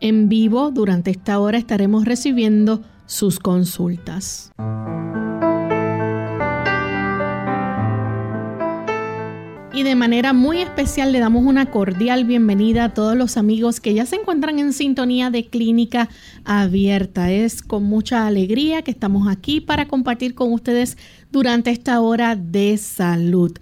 [0.00, 4.52] En vivo durante esta hora estaremos recibiendo sus consultas.
[9.78, 13.94] Y de manera muy especial le damos una cordial bienvenida a todos los amigos que
[13.94, 16.08] ya se encuentran en sintonía de Clínica
[16.44, 17.30] Abierta.
[17.30, 20.98] Es con mucha alegría que estamos aquí para compartir con ustedes
[21.30, 23.56] durante esta hora de salud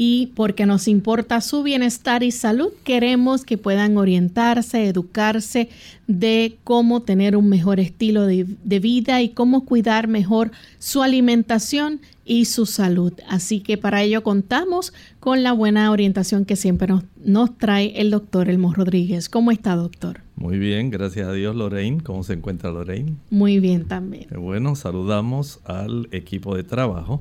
[0.00, 5.70] y porque nos importa su bienestar y salud, queremos que puedan orientarse, educarse
[6.06, 8.44] de cómo tener un mejor estilo de,
[8.78, 13.12] vida y cómo cuidar mejor su alimentación y su salud.
[13.28, 18.12] Así que para ello contamos con la buena orientación que siempre nos, nos trae el
[18.12, 19.28] doctor Elmo Rodríguez.
[19.28, 20.20] ¿Cómo está, doctor?
[20.36, 22.04] Muy bien, gracias a Dios, Lorraine.
[22.04, 23.16] ¿Cómo se encuentra Lorraine?
[23.30, 24.28] Muy bien también.
[24.38, 27.20] Bueno, saludamos al equipo de trabajo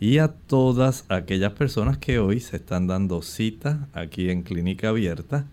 [0.00, 5.46] y a todas aquellas personas que hoy se están dando cita aquí en Clínica Abierta.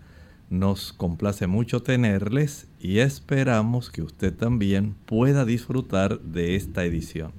[0.48, 7.32] Nos complace mucho tenerles y esperamos que usted también pueda disfrutar de esta edición.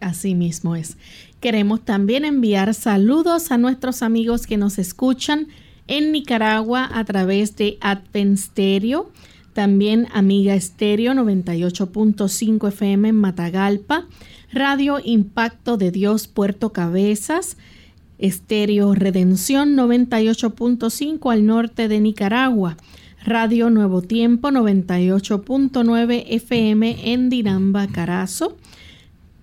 [0.00, 0.98] Así mismo es.
[1.40, 5.48] Queremos también enviar saludos a nuestros amigos que nos escuchan
[5.86, 9.10] en Nicaragua a través de Advent Stereo,
[9.54, 14.06] también Amiga Stereo 98.5 FM en Matagalpa,
[14.52, 17.56] Radio Impacto de Dios Puerto Cabezas,
[18.18, 22.76] Estéreo Redención 98.5 al norte de Nicaragua,
[23.24, 28.58] Radio Nuevo Tiempo 98.9 FM en Dinamba, Carazo,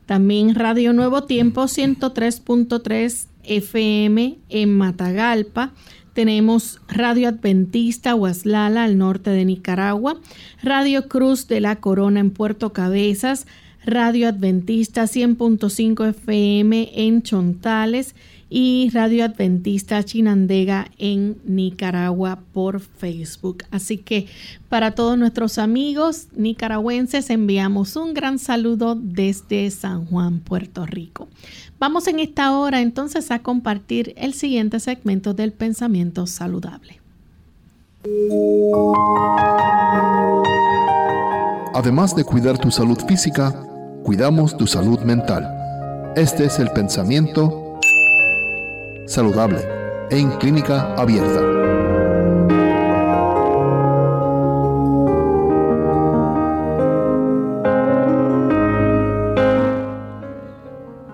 [0.06, 5.74] también Radio Nuevo Tiempo 103.3 FM en Matagalpa,
[6.14, 10.20] tenemos Radio Adventista Huaslala al norte de Nicaragua,
[10.62, 13.48] Radio Cruz de la Corona en Puerto Cabezas,
[13.86, 18.16] Radio Adventista 100.5 FM en Chontales
[18.50, 23.64] y Radio Adventista Chinandega en Nicaragua por Facebook.
[23.72, 24.28] Así que
[24.70, 31.28] para todos nuestros amigos nicaragüenses enviamos un gran saludo desde San Juan, Puerto Rico.
[31.80, 37.00] Vamos en esta hora entonces a compartir el siguiente segmento del pensamiento saludable.
[41.74, 43.69] Además de cuidar tu salud física,
[44.04, 45.48] cuidamos tu salud mental.
[46.16, 47.80] Este es el pensamiento
[49.06, 49.60] saludable
[50.10, 51.60] en clínica abierta.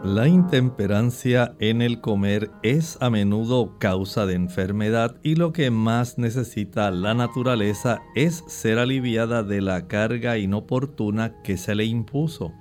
[0.04, 6.18] La intemperancia en el comer es a menudo causa de enfermedad y lo que más
[6.18, 12.54] necesita la naturaleza es ser aliviada de la carga inoportuna que se le impuso.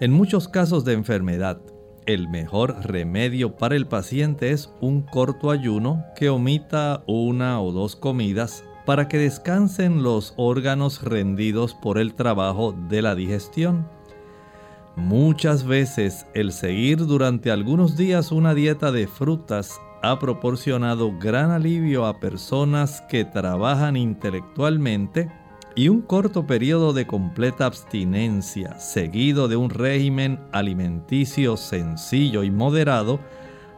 [0.00, 1.60] En muchos casos de enfermedad,
[2.06, 7.96] el mejor remedio para el paciente es un corto ayuno que omita una o dos
[7.96, 13.86] comidas para que descansen los órganos rendidos por el trabajo de la digestión.
[14.96, 22.06] Muchas veces el seguir durante algunos días una dieta de frutas ha proporcionado gran alivio
[22.06, 25.30] a personas que trabajan intelectualmente
[25.74, 33.20] y un corto periodo de completa abstinencia, seguido de un régimen alimenticio sencillo y moderado,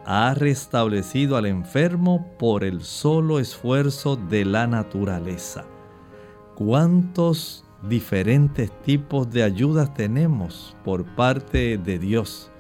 [0.04, 5.64] ha restablecido al enfermo por el solo esfuerzo de la naturaleza.
[6.54, 12.50] ¿Cuántos diferentes tipos de ayudas tenemos por parte de Dios?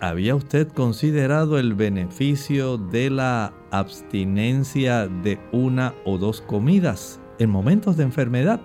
[0.00, 7.96] ¿Había usted considerado el beneficio de la abstinencia de una o dos comidas en momentos
[7.96, 8.60] de enfermedad?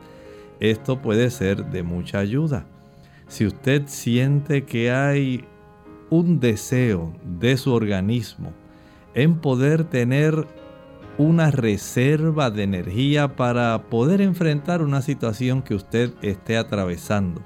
[0.60, 2.68] Esto puede ser de mucha ayuda.
[3.28, 5.46] Si usted siente que hay
[6.12, 8.54] un deseo de su organismo
[9.16, 10.46] en poder tener
[11.18, 17.42] una reserva de energía para poder enfrentar una situación que usted esté atravesando.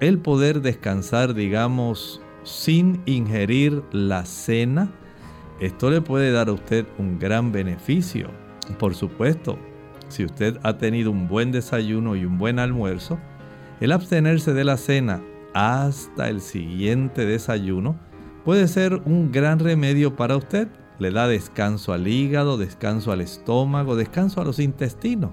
[0.00, 4.90] El poder descansar, digamos, sin ingerir la cena,
[5.60, 8.30] esto le puede dar a usted un gran beneficio.
[8.78, 9.58] Por supuesto,
[10.10, 13.18] si usted ha tenido un buen desayuno y un buen almuerzo,
[13.80, 15.22] el abstenerse de la cena
[15.54, 17.98] hasta el siguiente desayuno
[18.44, 20.68] puede ser un gran remedio para usted.
[20.98, 25.30] Le da descanso al hígado, descanso al estómago, descanso a los intestinos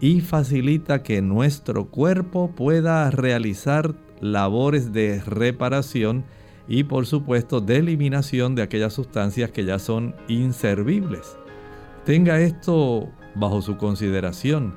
[0.00, 6.24] y facilita que nuestro cuerpo pueda realizar labores de reparación
[6.68, 11.36] y por supuesto de eliminación de aquellas sustancias que ya son inservibles.
[12.04, 14.76] Tenga esto bajo su consideración.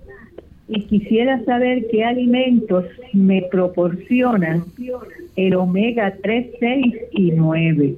[0.69, 4.64] y quisiera saber qué alimentos me proporcionan
[5.36, 7.96] el omega 3, 6 y 9.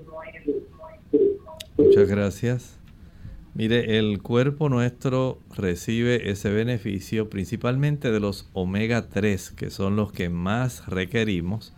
[1.78, 2.80] Muchas gracias.
[3.54, 10.12] Mire, el cuerpo nuestro recibe ese beneficio principalmente de los omega 3, que son los
[10.12, 11.74] que más requerimos,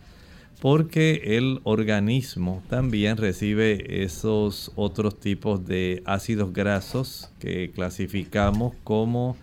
[0.63, 9.35] porque el organismo también recibe esos otros tipos de ácidos grasos que clasificamos como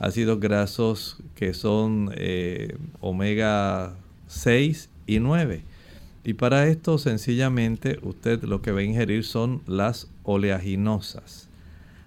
[0.00, 3.96] ácidos grasos que son eh, omega
[4.28, 5.62] 6 y 9.
[6.24, 11.50] Y para esto sencillamente usted lo que va a ingerir son las oleaginosas.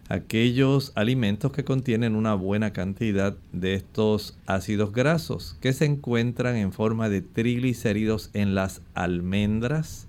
[0.07, 6.71] Aquellos alimentos que contienen una buena cantidad de estos ácidos grasos que se encuentran en
[6.71, 10.07] forma de triglicéridos en las almendras,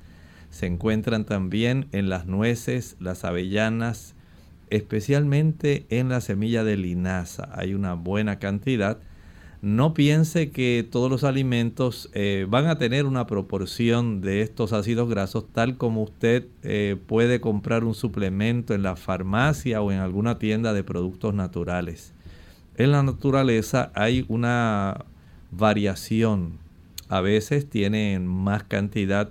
[0.50, 4.14] se encuentran también en las nueces, las avellanas,
[4.68, 7.48] especialmente en la semilla de linaza.
[7.54, 8.98] Hay una buena cantidad.
[9.62, 15.08] No piense que todos los alimentos eh, van a tener una proporción de estos ácidos
[15.08, 20.38] grasos tal como usted eh, puede comprar un suplemento en la farmacia o en alguna
[20.38, 22.12] tienda de productos naturales.
[22.76, 25.06] En la naturaleza hay una
[25.50, 26.58] variación.
[27.08, 29.30] A veces tienen más cantidad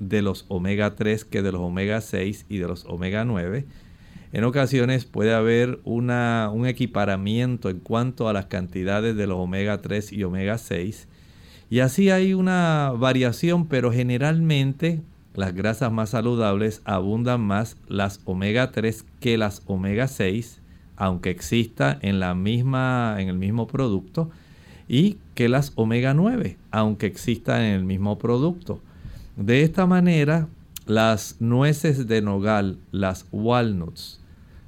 [0.00, 3.64] de los omega 3 que de los omega 6 y de los omega 9
[4.32, 10.12] en ocasiones puede haber un equiparamiento en cuanto a las cantidades de los omega 3
[10.12, 11.08] y omega 6.
[11.68, 15.00] Y así hay una variación, pero generalmente
[15.34, 20.60] las grasas más saludables abundan más las omega 3 que las omega 6,
[20.96, 24.30] aunque exista en, la misma, en el mismo producto,
[24.88, 28.80] y que las omega 9, aunque exista en el mismo producto.
[29.36, 30.48] De esta manera,
[30.86, 34.19] las nueces de nogal, las walnuts,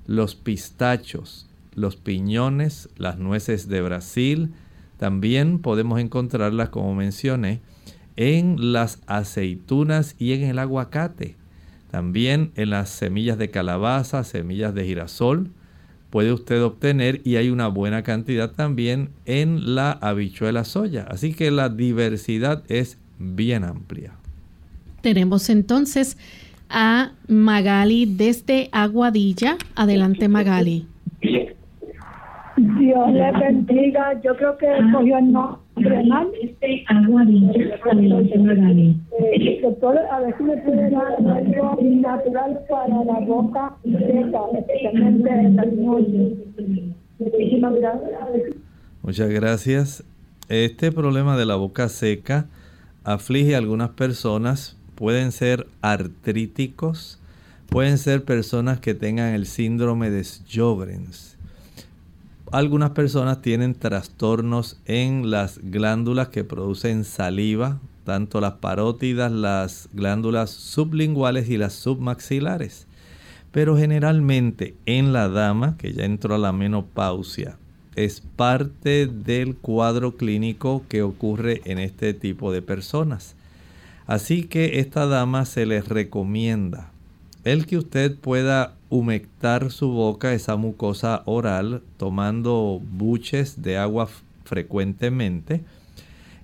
[0.06, 4.50] los pistachos, los piñones, las nueces de Brasil,
[4.98, 7.60] También podemos encontrarlas, como mencioné,
[8.14, 11.34] en las aceitunas y en el aguacate.
[11.90, 15.50] También en las semillas de calabaza, semillas de girasol,
[16.10, 21.06] puede usted obtener y hay una buena cantidad también en la habichuela soya.
[21.10, 24.12] Así que la diversidad es bien amplia.
[25.00, 26.16] Tenemos entonces
[26.72, 29.56] a Magali desde Aguadilla.
[29.76, 30.86] Adelante Magali.
[32.56, 34.20] Dios le bendiga.
[34.22, 36.28] Yo creo que escogió el nombre mal.
[36.42, 37.52] Este Aguadilla.
[39.34, 45.30] Eh, doctor, a ver si me puede dar algo natural para la boca seca, especialmente
[45.30, 46.32] en las noches.
[47.18, 48.10] Muchísimas gracias.
[49.02, 50.04] Muchas gracias.
[50.48, 52.46] Este problema de la boca seca
[53.04, 54.81] aflige a algunas personas.
[55.02, 57.18] Pueden ser artríticos,
[57.66, 61.32] pueden ser personas que tengan el síndrome de Sjögren's
[62.52, 70.50] algunas personas tienen trastornos en las glándulas que producen saliva, tanto las parótidas, las glándulas
[70.50, 72.86] sublinguales y las submaxilares.
[73.52, 77.56] Pero generalmente en la dama, que ya entró a la menopausia,
[77.96, 83.34] es parte del cuadro clínico que ocurre en este tipo de personas.
[84.06, 86.92] Así que esta dama se les recomienda
[87.44, 94.08] el que usted pueda humectar su boca, esa mucosa oral, tomando buches de agua
[94.44, 95.62] frecuentemente.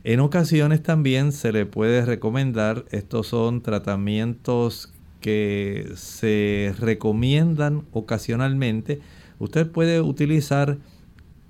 [0.05, 9.01] En ocasiones también se le puede recomendar, estos son tratamientos que se recomiendan ocasionalmente.
[9.39, 10.79] Usted puede utilizar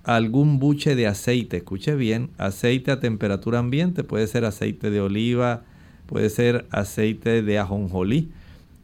[0.05, 5.62] algún buche de aceite, escuche bien, aceite a temperatura ambiente, puede ser aceite de oliva,
[6.09, 8.31] puede ser aceite de ajonjolí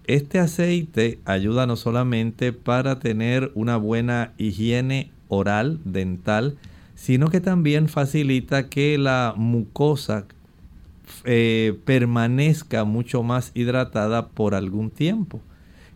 [0.07, 6.59] este aceite ayuda no solamente para tener una buena higiene oral, dental,
[6.95, 10.27] sino que también facilita que la mucosa
[11.25, 15.41] eh, permanezca mucho más hidratada por algún tiempo.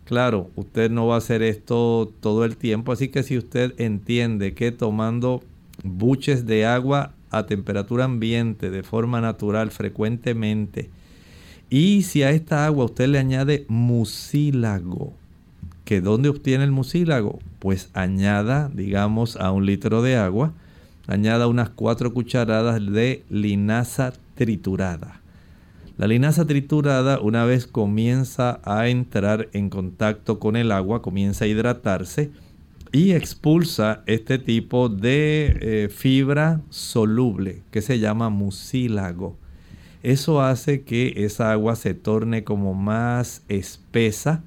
[0.05, 4.55] Claro, usted no va a hacer esto todo el tiempo, así que si usted entiende
[4.55, 5.43] que tomando
[5.85, 10.89] buches de agua a temperatura ambiente de forma natural frecuentemente
[11.71, 15.13] y si a esta agua usted le añade mucílago,
[15.85, 17.39] ¿que dónde obtiene el mucílago?
[17.59, 20.53] Pues añada, digamos, a un litro de agua,
[21.07, 25.21] añada unas cuatro cucharadas de linaza triturada.
[25.99, 31.49] La linaza triturada, una vez comienza a entrar en contacto con el agua, comienza a
[31.49, 32.31] hidratarse
[32.93, 39.37] y expulsa este tipo de eh, fibra soluble que se llama mucílago.
[40.03, 44.43] Eso hace que esa agua se torne como más espesa.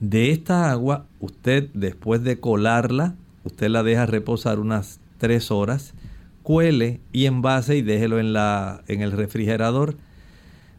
[0.00, 3.14] De esta agua, usted después de colarla,
[3.44, 5.94] usted la deja reposar unas 3 horas,
[6.42, 9.96] cuele y envase y déjelo en, la, en el refrigerador.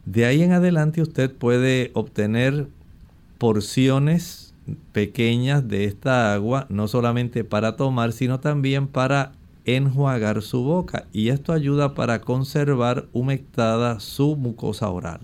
[0.04, 2.68] De ahí en adelante usted puede obtener
[3.38, 4.54] porciones
[4.92, 9.32] pequeñas de esta agua, no solamente para tomar, sino también para
[9.76, 15.20] enjuagar su boca y esto ayuda para conservar humectada su mucosa oral.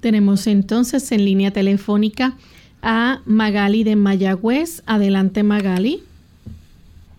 [0.00, 2.36] Tenemos entonces en línea telefónica
[2.82, 4.82] a Magali de Mayagüez.
[4.86, 6.02] Adelante Magali.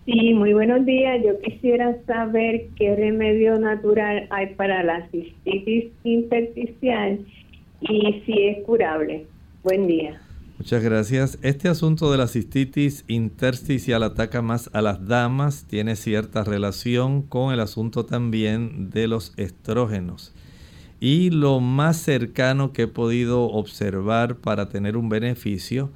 [0.04, 1.20] Sí, muy buenos días.
[1.24, 7.18] Yo quisiera saber qué remedio natural hay para la cistitis intersticial
[7.80, 9.26] y si es curable.
[9.64, 10.20] Buen día.
[10.58, 11.38] Muchas gracias.
[11.42, 17.52] Este asunto de la cistitis intersticial ataca más a las damas, tiene cierta relación con
[17.52, 20.32] el asunto también de los estrógenos.
[20.98, 25.90] Y lo más cercano que he podido observar para tener un beneficio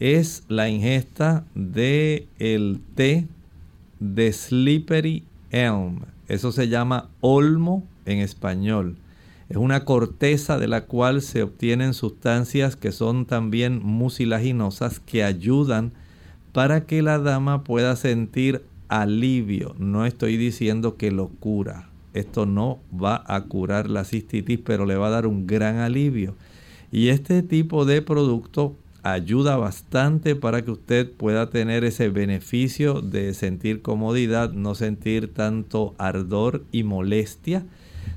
[0.00, 3.28] es la ingesta de el té
[4.00, 6.00] de Slippery Elm.
[6.26, 8.96] Eso se llama olmo en español.
[9.50, 15.90] Es una corteza de la cual se obtienen sustancias que son también mucilaginosas que ayudan
[16.52, 19.74] para que la dama pueda sentir alivio.
[19.76, 21.88] No estoy diciendo que lo cura.
[22.14, 26.36] Esto no va a curar la cistitis, pero le va a dar un gran alivio.
[26.92, 33.34] Y este tipo de producto ayuda bastante para que usted pueda tener ese beneficio de
[33.34, 37.64] sentir comodidad, no sentir tanto ardor y molestia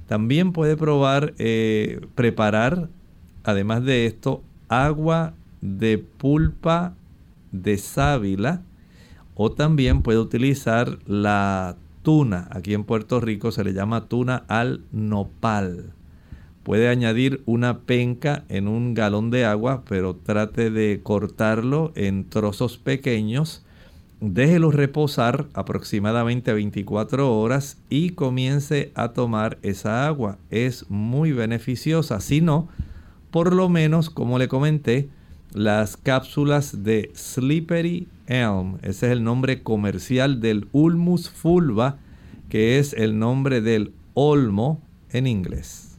[0.08, 2.90] también puede probar eh, preparar,
[3.44, 6.94] además de esto, agua de pulpa
[7.52, 8.62] de sábila
[9.36, 12.48] o también puede utilizar la tuna.
[12.52, 15.94] Aquí en Puerto Rico se le llama tuna al nopal.
[16.63, 22.78] Puede añadir una penca en un galón de agua, pero trate de cortarlo en trozos
[22.78, 23.62] pequeños.
[24.24, 30.38] Déjelo reposar aproximadamente 24 horas y comience a tomar esa agua.
[30.50, 32.22] Es muy beneficiosa.
[32.22, 32.70] Si no,
[33.32, 35.10] por lo menos, como le comenté,
[35.51, 41.98] las cápsulas de Slippery Elm, ese es el nombre comercial del Ulmus fulva,
[42.48, 44.80] que es el nombre del olmo
[45.12, 45.98] en inglés.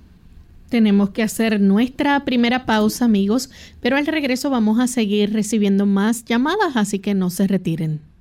[0.70, 3.50] Tenemos que hacer nuestra primera pausa, amigos,
[3.80, 8.13] pero al regreso vamos a seguir recibiendo más llamadas, así que no se retiren.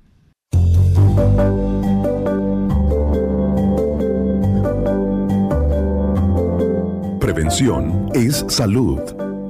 [7.20, 9.00] Prevención es salud.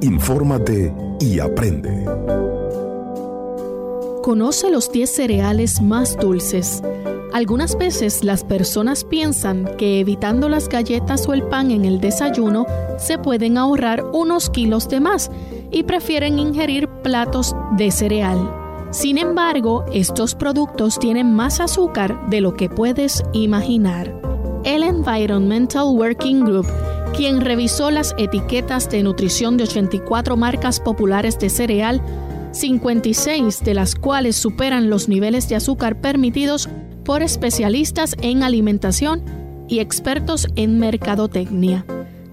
[0.01, 2.05] Infórmate y aprende.
[4.23, 6.83] Conoce los 10 cereales más dulces.
[7.33, 12.65] Algunas veces las personas piensan que evitando las galletas o el pan en el desayuno
[12.97, 15.31] se pueden ahorrar unos kilos de más
[15.71, 18.64] y prefieren ingerir platos de cereal.
[18.95, 24.15] Sin embargo, estos productos tienen más azúcar de lo que puedes imaginar.
[24.63, 26.69] El Environmental Working Group,
[27.13, 32.01] quien revisó las etiquetas de nutrición de 84 marcas populares de cereal,
[32.53, 36.69] 56 de las cuales superan los niveles de azúcar permitidos
[37.05, 39.25] por especialistas en alimentación
[39.67, 41.85] y expertos en mercadotecnia.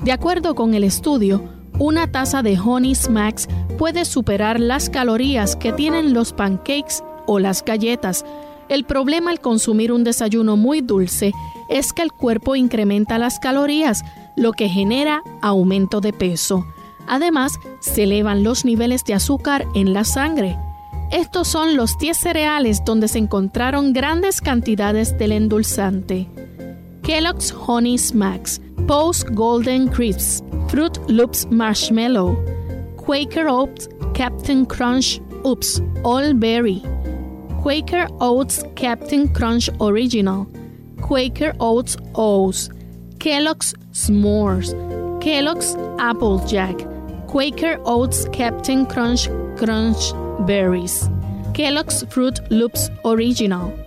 [0.04, 1.42] De acuerdo con el estudio,
[1.82, 3.48] una taza de Honey Smacks
[3.80, 8.24] puede superar las calorías que tienen los pancakes o las galletas.
[8.70, 11.34] El problema al consumir un desayuno muy dulce
[11.70, 14.04] es que el cuerpo incrementa las calorías,
[14.36, 16.68] lo que genera aumento de peso.
[17.08, 20.60] Además, se elevan los niveles de azúcar en la sangre.
[21.12, 26.30] Estos son los 10 cereales donde se encontraron grandes cantidades del endulzante.
[27.02, 32.36] Kellogg's Honey Smacks, Post Golden Crisps, Fruit Loops Marshmallow,
[32.98, 36.82] Quaker Oats Captain Crunch Oops All Berry,
[37.62, 40.48] Quaker Oats Captain Crunch Original,
[41.02, 42.70] Quaker Oats O's,
[43.20, 44.74] Kellogg's S'mores,
[45.22, 46.76] Kellogg's Applejack,
[47.28, 50.14] Quaker Oats Captain Crunch Crunch
[50.46, 51.10] Berries,
[51.54, 53.81] Kellogg's Fruit Loops Original.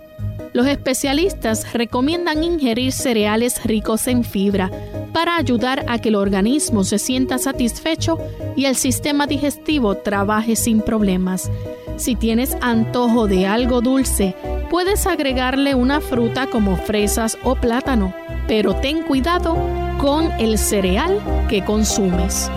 [0.55, 4.71] Los especialistas recomiendan ingerir cereales ricos en fibra
[5.11, 8.17] para ayudar a que el organismo se sienta satisfecho
[8.55, 11.51] y el sistema digestivo trabaje sin problemas.
[11.97, 14.33] Si tienes antojo de algo dulce,
[14.69, 18.13] puedes agregarle una fruta como fresas o plátano,
[18.47, 19.57] pero ten cuidado
[19.99, 22.49] con el cereal que consumes.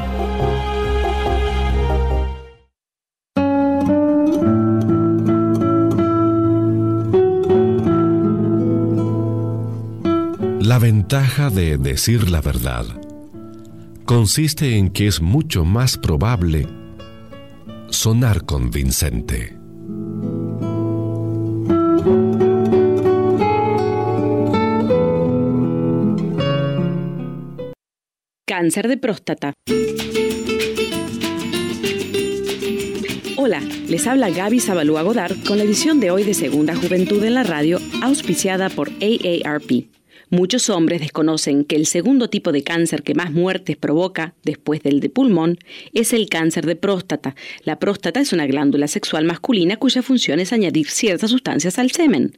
[10.68, 12.85] La ventaja de decir la verdad
[14.04, 16.66] consiste en que es mucho más probable
[17.88, 19.57] sonar convincente.
[28.46, 29.54] Cáncer de próstata.
[33.38, 37.33] Hola, les habla Gaby Zabalúa Godard con la edición de hoy de Segunda Juventud en
[37.33, 39.97] la Radio, auspiciada por AARP.
[40.31, 45.01] Muchos hombres desconocen que el segundo tipo de cáncer que más muertes provoca, después del
[45.01, 45.59] de pulmón,
[45.95, 47.35] es el cáncer de próstata.
[47.64, 52.37] La próstata es una glándula sexual masculina cuya función es añadir ciertas sustancias al semen.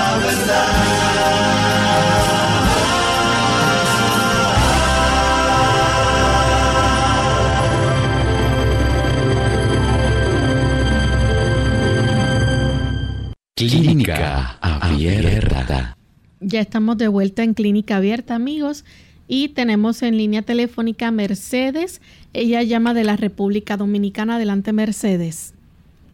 [13.61, 15.95] Clínica Abierta.
[16.39, 18.83] Ya estamos de vuelta en Clínica Abierta, amigos,
[19.27, 22.01] y tenemos en línea telefónica Mercedes.
[22.33, 24.37] Ella llama de la República Dominicana.
[24.37, 25.53] Adelante, Mercedes.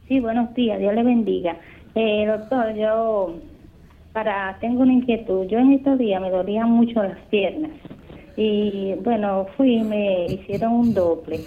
[0.09, 1.57] Sí, buenos días, Dios le bendiga.
[1.95, 3.35] Eh, doctor, yo
[4.11, 5.47] para tengo una inquietud.
[5.47, 7.71] Yo en estos días me dolían mucho las piernas
[8.35, 11.39] y bueno, fui me hicieron un doble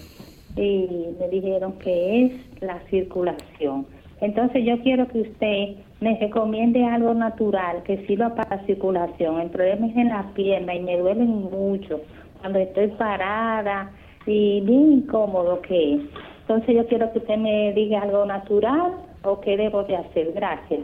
[0.57, 0.87] y
[1.21, 3.87] me dijeron que es la circulación.
[4.23, 9.41] Entonces yo quiero que usted me recomiende algo natural que sirva para la circulación.
[9.41, 12.01] El problema es en la pierna y me duelen mucho
[12.41, 13.91] cuando estoy parada
[14.27, 16.01] y bien incómodo que es.
[16.43, 20.33] Entonces yo quiero que usted me diga algo natural o qué debo de hacer.
[20.35, 20.81] Gracias.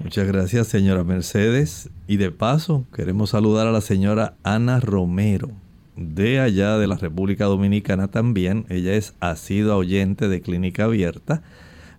[0.00, 1.90] Muchas gracias, señora Mercedes.
[2.08, 5.48] Y de paso, queremos saludar a la señora Ana Romero,
[5.96, 8.66] de allá de la República Dominicana también.
[8.68, 11.42] Ella es asidua oyente de Clínica Abierta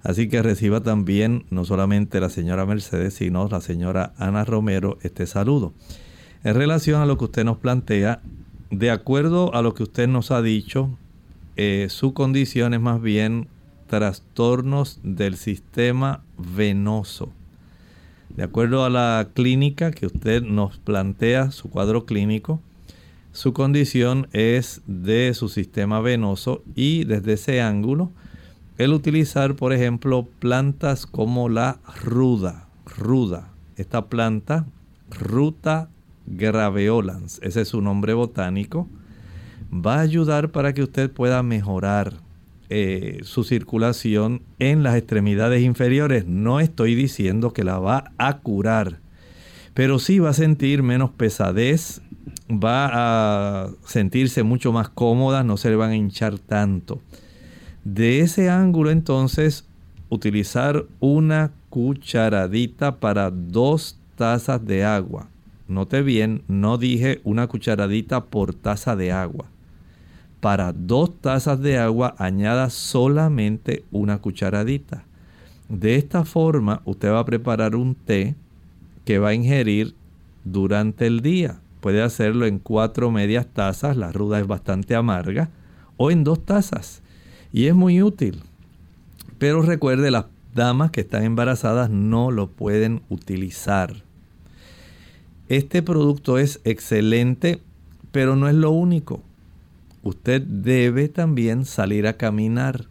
[0.05, 5.25] Así que reciba también no solamente la señora Mercedes, sino la señora Ana Romero este
[5.25, 5.73] saludo.
[6.43, 8.21] En relación a lo que usted nos plantea,
[8.69, 10.91] de acuerdo a lo que usted nos ha dicho,
[11.55, 13.47] eh, su condición es más bien
[13.87, 17.31] trastornos del sistema venoso.
[18.29, 22.61] De acuerdo a la clínica que usted nos plantea, su cuadro clínico,
[23.31, 28.11] su condición es de su sistema venoso y desde ese ángulo,
[28.77, 33.49] el utilizar, por ejemplo, plantas como la ruda, ruda.
[33.77, 34.65] Esta planta,
[35.09, 35.89] Ruta
[36.25, 38.89] graveolans, ese es su nombre botánico,
[39.71, 42.13] va a ayudar para que usted pueda mejorar
[42.69, 46.25] eh, su circulación en las extremidades inferiores.
[46.25, 48.99] No estoy diciendo que la va a curar,
[49.73, 52.01] pero sí va a sentir menos pesadez,
[52.49, 52.89] va
[53.65, 57.01] a sentirse mucho más cómoda, no se le van a hinchar tanto.
[57.85, 59.63] De ese ángulo entonces
[60.09, 65.27] utilizar una cucharadita para dos tazas de agua.
[65.67, 69.45] Note bien, no dije una cucharadita por taza de agua.
[70.39, 75.03] Para dos tazas de agua añada solamente una cucharadita.
[75.69, 78.33] De esta forma usted va a preparar un té
[79.05, 79.93] que va a ingerir
[80.43, 81.59] durante el día.
[81.81, 85.51] Puede hacerlo en cuatro medias tazas, la ruda es bastante amarga,
[85.97, 87.03] o en dos tazas
[87.55, 88.41] y es muy útil.
[89.37, 94.03] Pero recuerde, las damas que están embarazadas no lo pueden utilizar.
[95.47, 97.61] Este producto es excelente,
[98.11, 99.21] pero no es lo único.
[100.03, 102.87] Usted debe también salir a caminar.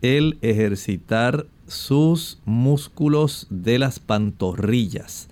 [0.00, 5.28] El ejercitar sus músculos de las pantorrillas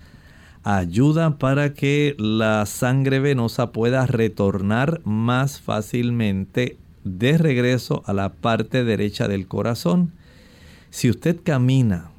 [0.64, 8.84] ayuda para que la sangre venosa pueda retornar más fácilmente de regreso a la parte
[8.84, 10.12] derecha del corazón.
[10.90, 12.10] Si usted camina,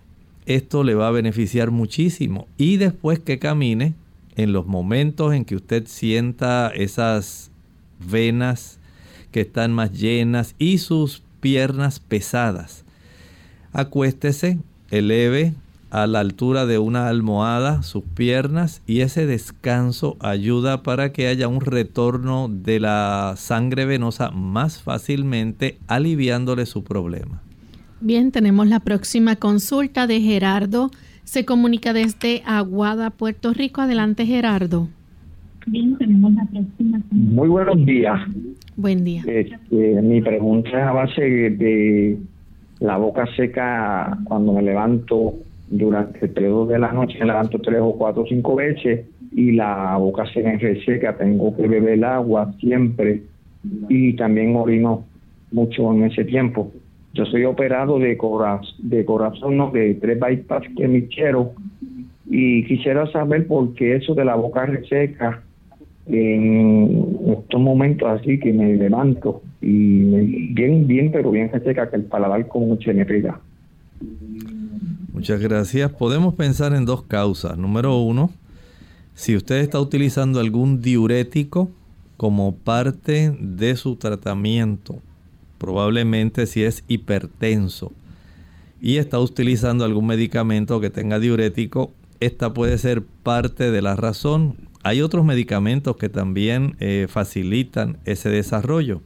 [0.46, 2.48] esto le va a beneficiar muchísimo.
[2.58, 3.94] Y después que camine,
[4.36, 7.52] en los momentos en que usted sienta esas
[8.10, 8.80] venas
[9.32, 12.84] que están más llenas y sus piernas pesadas,
[13.74, 15.54] acuéstese, eleve
[15.92, 21.48] a la altura de una almohada sus piernas y ese descanso ayuda para que haya
[21.48, 27.42] un retorno de la sangre venosa más fácilmente aliviándole su problema.
[28.00, 30.90] Bien, tenemos la próxima consulta de Gerardo.
[31.24, 33.82] Se comunica desde Aguada, Puerto Rico.
[33.82, 34.88] Adelante, Gerardo.
[35.68, 37.00] Bien, tenemos la próxima.
[37.12, 38.20] Muy buenos días.
[38.76, 39.24] Buen día.
[39.28, 42.18] Este, mi pregunta es a base de
[42.80, 45.36] la boca seca cuando me levanto
[45.72, 49.54] durante el periodo de la noche me levanto tres o cuatro o cinco veces y
[49.54, 53.24] la boca se me reseca, tengo que beber agua siempre
[53.90, 55.06] y también orino
[55.52, 56.72] mucho en ese tiempo.
[57.14, 58.18] Yo soy operado de,
[58.80, 61.54] de corazón, no, de tres bypass que me quiero
[62.30, 65.42] y quisiera saber por qué eso de la boca reseca
[66.08, 70.04] en estos momentos así que me levanto y
[70.54, 73.40] bien, bien, pero bien reseca que el paladar como se me pega.
[75.22, 75.92] Muchas gracias.
[75.92, 77.56] Podemos pensar en dos causas.
[77.56, 78.32] Número uno,
[79.14, 81.70] si usted está utilizando algún diurético
[82.18, 85.00] como parte de su tratamiento,
[85.60, 87.92] probablemente si es hipertenso
[88.82, 94.56] y está utilizando algún medicamento que tenga diurético, esta puede ser parte de la razón.
[94.82, 99.04] Hay otros medicamentos que también eh, facilitan ese desarrollo.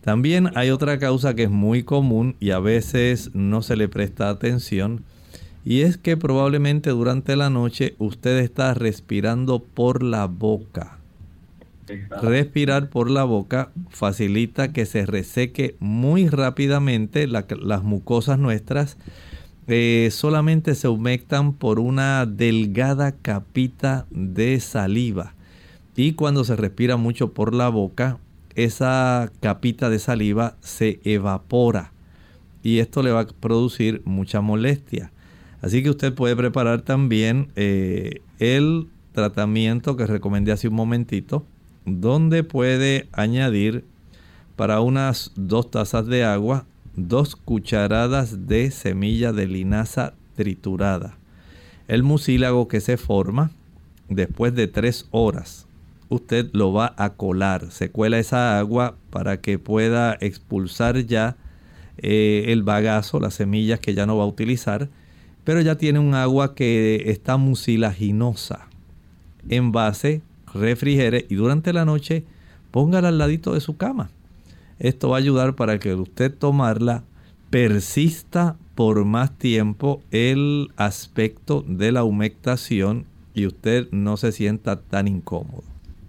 [0.00, 4.30] También hay otra causa que es muy común y a veces no se le presta
[4.30, 5.04] atención
[5.64, 10.98] y es que probablemente durante la noche usted está respirando por la boca.
[12.22, 18.96] Respirar por la boca facilita que se reseque muy rápidamente las mucosas nuestras.
[19.66, 25.34] Eh, solamente se humectan por una delgada capita de saliva.
[25.96, 28.18] Y cuando se respira mucho por la boca,
[28.54, 31.92] esa capita de saliva se evapora.
[32.62, 35.10] Y esto le va a producir mucha molestia.
[35.62, 41.44] Así que usted puede preparar también eh, el tratamiento que recomendé hace un momentito,
[41.84, 43.84] donde puede añadir
[44.56, 51.16] para unas dos tazas de agua dos cucharadas de semilla de linaza triturada.
[51.88, 53.50] El mucílago que se forma
[54.08, 55.66] después de tres horas,
[56.08, 57.70] usted lo va a colar.
[57.70, 61.36] Se cuela esa agua para que pueda expulsar ya
[61.98, 64.88] eh, el bagazo, las semillas que ya no va a utilizar
[65.44, 68.68] pero ya tiene un agua que está mucilaginosa.
[69.44, 70.22] base,
[70.52, 72.24] refrigere y durante la noche
[72.70, 74.10] póngala al ladito de su cama.
[74.78, 77.04] Esto va a ayudar para que usted tomarla
[77.50, 85.08] persista por más tiempo el aspecto de la humectación y usted no se sienta tan
[85.08, 85.64] incómodo.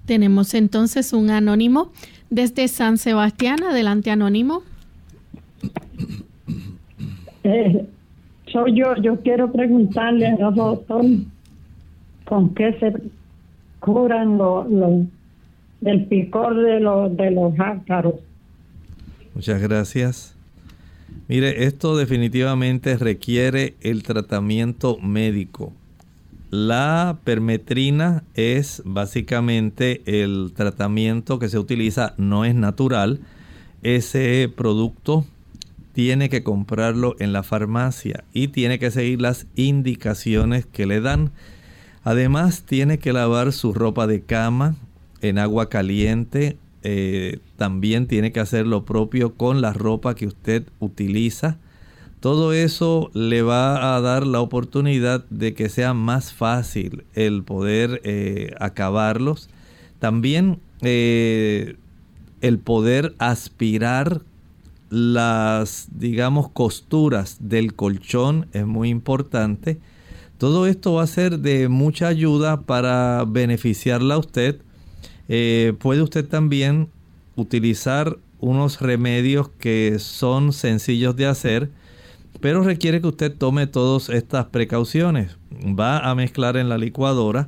[0.06, 1.92] Tenemos entonces un anónimo
[2.30, 3.64] desde San Sebastián.
[3.64, 4.64] Adelante, anónimo.
[7.44, 7.88] Eh,
[8.52, 11.06] soy yo, yo quiero preguntarle al doctor
[12.26, 12.94] con qué se
[13.80, 14.68] curan los
[15.82, 18.16] del picor de los de los ácaros.
[19.34, 20.36] Muchas gracias.
[21.28, 25.74] Mire, esto definitivamente requiere el tratamiento médico.
[26.50, 33.22] La permetrina es básicamente el tratamiento que se utiliza, no es natural.
[33.84, 35.26] Ese producto
[35.94, 41.32] tiene que comprarlo en la farmacia y tiene que seguir las indicaciones que le dan.
[42.04, 44.76] Además, tiene que lavar su ropa de cama
[45.22, 46.58] en agua caliente.
[46.84, 51.58] Eh, también tiene que hacer lo propio con la ropa que usted utiliza.
[52.20, 58.02] Todo eso le va a dar la oportunidad de que sea más fácil el poder
[58.04, 59.50] eh, acabarlos.
[60.00, 61.78] También eh,
[62.42, 64.22] el poder aspirar
[64.92, 69.80] las, digamos, costuras del colchón es muy importante.
[70.38, 74.60] Todo esto va a ser de mucha ayuda para beneficiarla a usted.
[75.30, 76.90] Eh, puede usted también
[77.38, 81.70] utilizar unos remedios que son sencillos de hacer,
[82.42, 85.38] pero requiere que usted tome todas estas precauciones.
[85.64, 87.48] Va a mezclar en la licuadora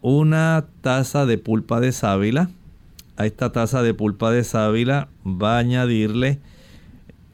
[0.00, 2.48] una taza de pulpa de sábila.
[3.18, 6.40] A esta taza de pulpa de sábila va a añadirle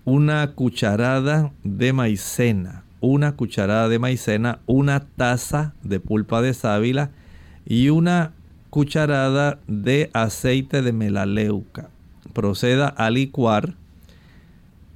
[0.08, 7.10] una cucharada de maicena, una cucharada de maicena, una taza de pulpa de sábila
[7.66, 8.32] y una
[8.70, 11.90] cucharada de aceite de melaleuca.
[12.32, 13.74] Proceda a licuar.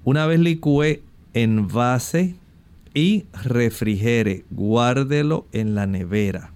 [0.04, 1.00] Una vez licúe,
[1.34, 2.34] envase
[2.94, 4.46] y refrigere.
[4.50, 6.52] Guárdelo en la nevera.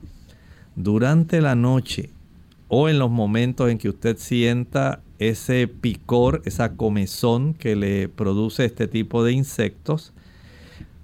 [0.76, 2.08] Durante la noche
[2.68, 8.64] o en los momentos en que usted sienta ese picor, esa comezón que le produce
[8.64, 10.12] este tipo de insectos,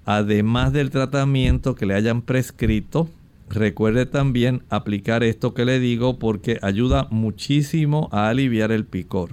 [0.05, 3.09] además del tratamiento que le hayan prescrito,
[3.48, 9.31] recuerde también aplicar esto que le digo porque ayuda muchísimo a aliviar el picor.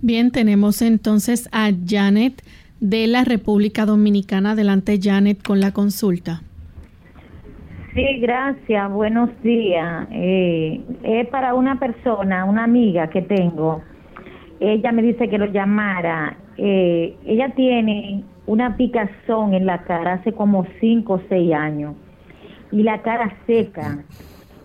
[0.00, 2.42] Bien, tenemos entonces a Janet
[2.80, 4.52] de la República Dominicana.
[4.52, 6.42] Adelante, Janet, con la consulta.
[7.94, 8.90] Sí, gracias.
[8.90, 10.06] Buenos días.
[10.10, 13.82] Eh, es para una persona, una amiga que tengo.
[14.60, 16.38] Ella me dice que lo llamara.
[16.56, 21.94] Eh, ella tiene una picazón en la cara hace como cinco o seis años
[22.70, 24.02] y la cara seca.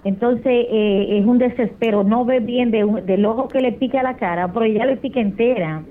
[0.06, 2.06] Entonces eh, es un desespero.
[2.06, 5.20] No ve bien de, del ojo que le pica la cara, pero ella le pica
[5.20, 5.84] entera.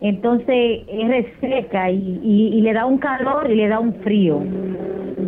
[0.00, 4.42] Entonces es reseca y, y le da un calor y le da un frío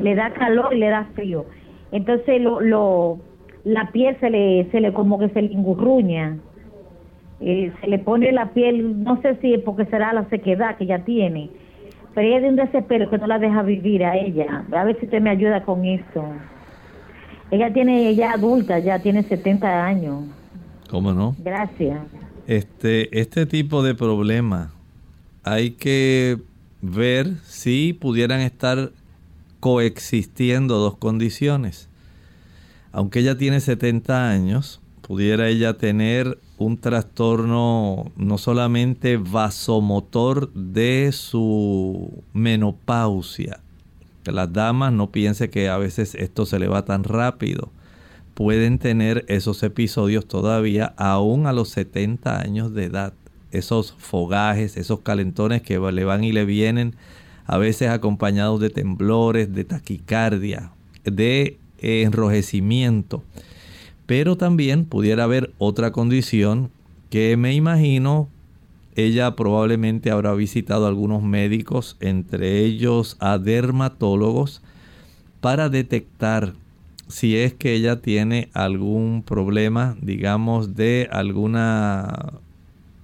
[0.02, 1.46] le da calor y le da frío.
[1.92, 3.18] Entonces lo, lo
[3.64, 6.38] la piel se le, se le como que se le engurruña.
[7.40, 10.84] Eh, se le pone la piel, no sé si es porque será la sequedad que
[10.84, 11.50] ella tiene,
[12.14, 14.64] pero ella es de un desespero que no la deja vivir a ella.
[14.72, 16.24] A ver si usted me ayuda con eso.
[17.50, 20.24] Ella tiene, ella adulta, ya tiene 70 años.
[20.90, 21.36] ¿Cómo no?
[21.38, 22.00] Gracias.
[22.46, 24.72] Este, este tipo de problema
[25.44, 26.38] hay que
[26.82, 28.90] ver si pudieran estar
[29.60, 31.88] coexistiendo dos condiciones.
[32.90, 42.24] aunque ella tiene 70 años, pudiera ella tener un trastorno no solamente vasomotor de su
[42.32, 43.60] menopausia.
[44.24, 47.70] Las damas no piense que a veces esto se le va tan rápido.
[48.34, 53.14] Pueden tener esos episodios todavía aún a los 70 años de edad.
[53.50, 56.96] Esos fogajes, esos calentones que le van y le vienen,
[57.48, 60.70] a veces acompañados de temblores, de taquicardia,
[61.02, 63.24] de enrojecimiento.
[64.06, 66.70] Pero también pudiera haber otra condición
[67.10, 68.28] que me imagino
[68.96, 74.60] ella probablemente habrá visitado a algunos médicos, entre ellos a dermatólogos,
[75.40, 76.54] para detectar
[77.06, 82.32] si es que ella tiene algún problema, digamos, de alguna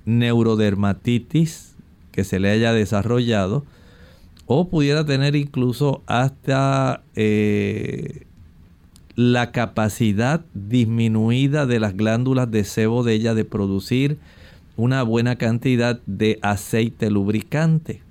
[0.04, 1.76] neurodermatitis
[2.10, 3.64] que se le haya desarrollado,
[4.46, 8.26] o pudiera tener incluso hasta eh,
[9.16, 14.18] la capacidad disminuida de las glándulas de sebo de ella de producir
[14.76, 18.02] una buena cantidad de aceite lubricante.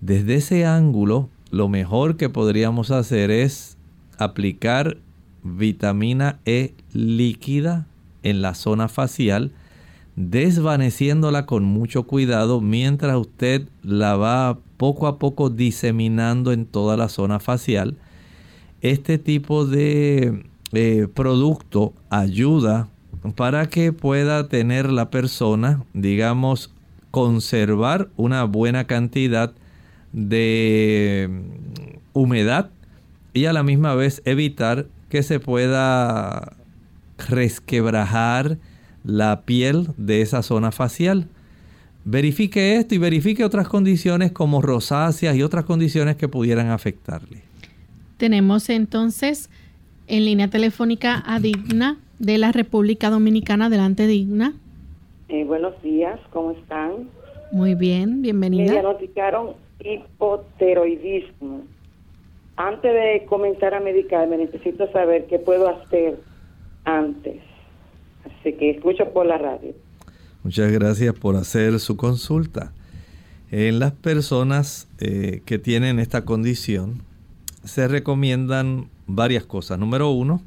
[0.00, 3.76] Desde ese ángulo, lo mejor que podríamos hacer es
[4.18, 4.98] aplicar
[5.42, 7.86] vitamina E líquida
[8.22, 9.52] en la zona facial,
[10.16, 17.10] desvaneciéndola con mucho cuidado mientras usted la va poco a poco diseminando en toda la
[17.10, 17.98] zona facial
[18.80, 22.88] este tipo de eh, producto ayuda
[23.34, 26.72] para que pueda tener la persona, digamos,
[27.10, 29.52] conservar una buena cantidad
[30.12, 32.70] de mm, humedad
[33.34, 36.56] y a la misma vez evitar que se pueda
[37.28, 38.58] resquebrajar
[39.04, 41.28] la piel de esa zona facial.
[42.10, 47.42] Verifique esto y verifique otras condiciones como rosáceas y otras condiciones que pudieran afectarle.
[48.16, 49.50] Tenemos entonces
[50.06, 53.66] en línea telefónica a Digna de la República Dominicana.
[53.66, 54.54] Adelante, Digna.
[55.28, 57.10] Eh, buenos días, ¿cómo están?
[57.52, 58.64] Muy bien, bienvenida.
[58.64, 59.50] Me diagnosticaron
[59.84, 61.60] hipoteroidismo.
[62.56, 66.18] Antes de comenzar a medicarme, necesito saber qué puedo hacer
[66.86, 67.42] antes.
[68.24, 69.74] Así que escucho por la radio.
[70.48, 72.72] Muchas gracias por hacer su consulta.
[73.50, 77.02] En las personas eh, que tienen esta condición,
[77.64, 79.78] se recomiendan varias cosas.
[79.78, 80.40] Número uno,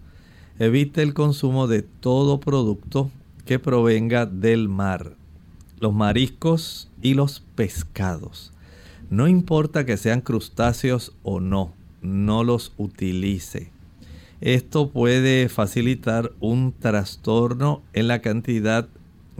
[0.57, 3.11] evite el consumo de todo producto
[3.45, 5.17] que provenga del mar.
[5.79, 8.53] Los mariscos y los pescados.
[9.11, 13.69] No importa que sean crustáceos o no, no los utilice.
[14.41, 18.89] Esto puede facilitar un trastorno en la cantidad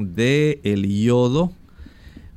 [0.02, 1.52] de el yodo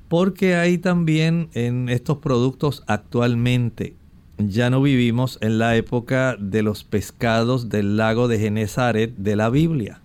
[0.09, 3.96] porque hay también en estos productos actualmente
[4.38, 9.48] ya no vivimos en la época de los pescados del lago de Genezaret de la
[9.48, 10.00] Biblia.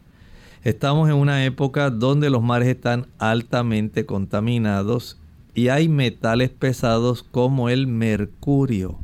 [0.64, 5.18] Estamos en una época donde los mares están altamente contaminados
[5.56, 9.00] y hay metales pesados como el mercurio.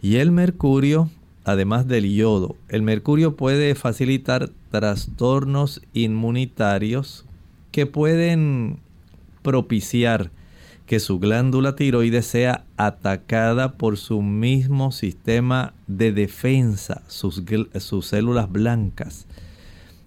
[0.00, 1.08] Y el mercurio,
[1.44, 7.26] además del yodo, el mercurio puede facilitar trastornos inmunitarios
[7.72, 8.78] que pueden
[9.42, 10.30] propiciar
[10.86, 17.42] que su glándula tiroides sea atacada por su mismo sistema de defensa, sus,
[17.78, 19.26] sus células blancas.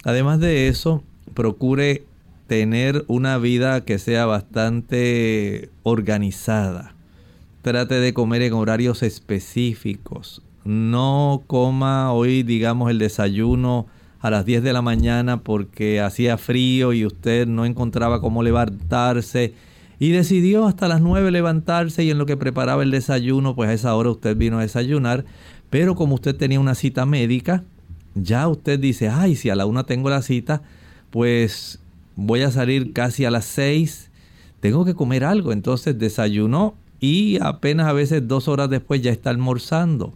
[0.03, 2.03] Además de eso, procure
[2.47, 6.93] tener una vida que sea bastante organizada.
[7.63, 10.43] Trate de comer en horarios específicos.
[10.63, 13.87] No coma hoy, digamos, el desayuno
[14.25, 19.53] a las 10 de la mañana porque hacía frío y usted no encontraba cómo levantarse
[19.99, 23.73] y decidió hasta las 9 levantarse y en lo que preparaba el desayuno, pues a
[23.73, 25.25] esa hora usted vino a desayunar.
[25.69, 27.65] Pero como usted tenía una cita médica,
[28.15, 30.63] ya usted dice, ay, si a la una tengo la cita,
[31.11, 31.77] pues
[32.15, 34.09] voy a salir casi a las 6,
[34.59, 35.51] tengo que comer algo.
[35.51, 40.15] Entonces desayunó y apenas a veces dos horas después ya está almorzando.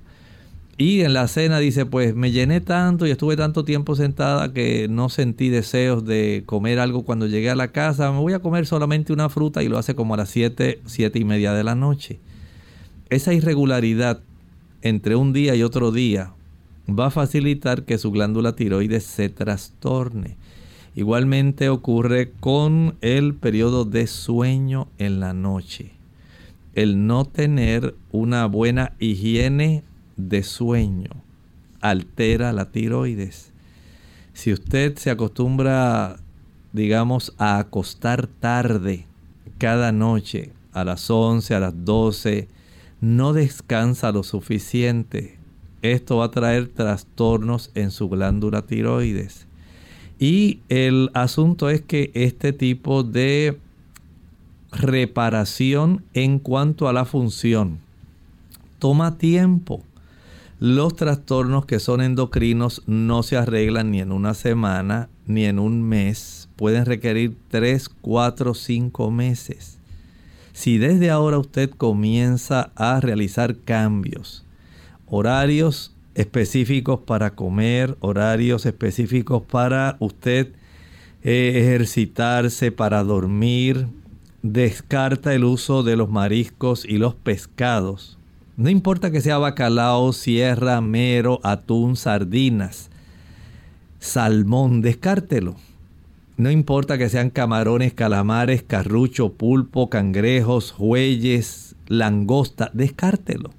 [0.81, 4.87] Y en la cena dice, pues me llené tanto y estuve tanto tiempo sentada que
[4.87, 8.09] no sentí deseos de comer algo cuando llegué a la casa.
[8.13, 11.19] Me voy a comer solamente una fruta y lo hace como a las 7, siete
[11.19, 12.21] y media de la noche.
[13.09, 14.21] Esa irregularidad
[14.81, 16.31] entre un día y otro día
[16.87, 20.37] va a facilitar que su glándula tiroides se trastorne.
[20.95, 25.91] Igualmente ocurre con el periodo de sueño en la noche.
[26.73, 29.83] El no tener una buena higiene
[30.27, 31.09] de sueño
[31.81, 33.51] altera la tiroides.
[34.33, 36.17] Si usted se acostumbra,
[36.73, 39.05] digamos, a acostar tarde
[39.57, 42.47] cada noche, a las 11, a las 12,
[43.01, 45.37] no descansa lo suficiente,
[45.81, 49.47] esto va a traer trastornos en su glándula tiroides.
[50.19, 53.57] Y el asunto es que este tipo de
[54.71, 57.79] reparación en cuanto a la función
[58.79, 59.83] toma tiempo.
[60.59, 65.81] Los trastornos que son endocrinos no se arreglan ni en una semana ni en un
[65.81, 66.49] mes.
[66.57, 69.79] Pueden requerir 3, 4, 5 meses.
[70.51, 74.43] Si desde ahora usted comienza a realizar cambios,
[75.05, 80.51] horarios específicos para comer, horarios específicos para usted
[81.23, 83.87] eh, ejercitarse, para dormir,
[84.41, 88.18] descarta el uso de los mariscos y los pescados.
[88.59, 92.89] No importa que sea bacalao, sierra, mero, atún, sardinas,
[93.99, 95.55] salmón, descártelo.
[96.35, 103.51] No importa que sean camarones, calamares, carrucho, pulpo, cangrejos, jueyes, langosta, descártelo.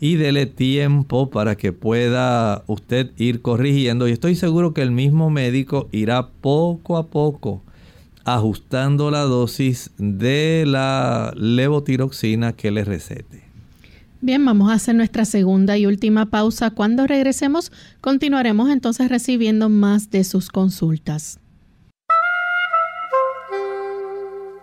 [0.00, 4.08] Y dele tiempo para que pueda usted ir corrigiendo.
[4.08, 7.62] Y estoy seguro que el mismo médico irá poco a poco
[8.24, 13.44] ajustando la dosis de la levotiroxina que le recete.
[14.24, 16.70] Bien, vamos a hacer nuestra segunda y última pausa.
[16.70, 17.70] Cuando regresemos,
[18.00, 21.40] continuaremos entonces recibiendo más de sus consultas.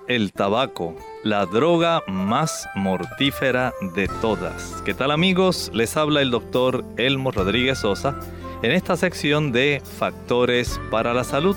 [0.08, 4.82] El tabaco, la droga más mortífera de todas.
[4.84, 5.70] ¿Qué tal amigos?
[5.76, 8.20] Les habla el doctor Elmo Rodríguez Sosa
[8.64, 11.56] en esta sección de Factores para la Salud.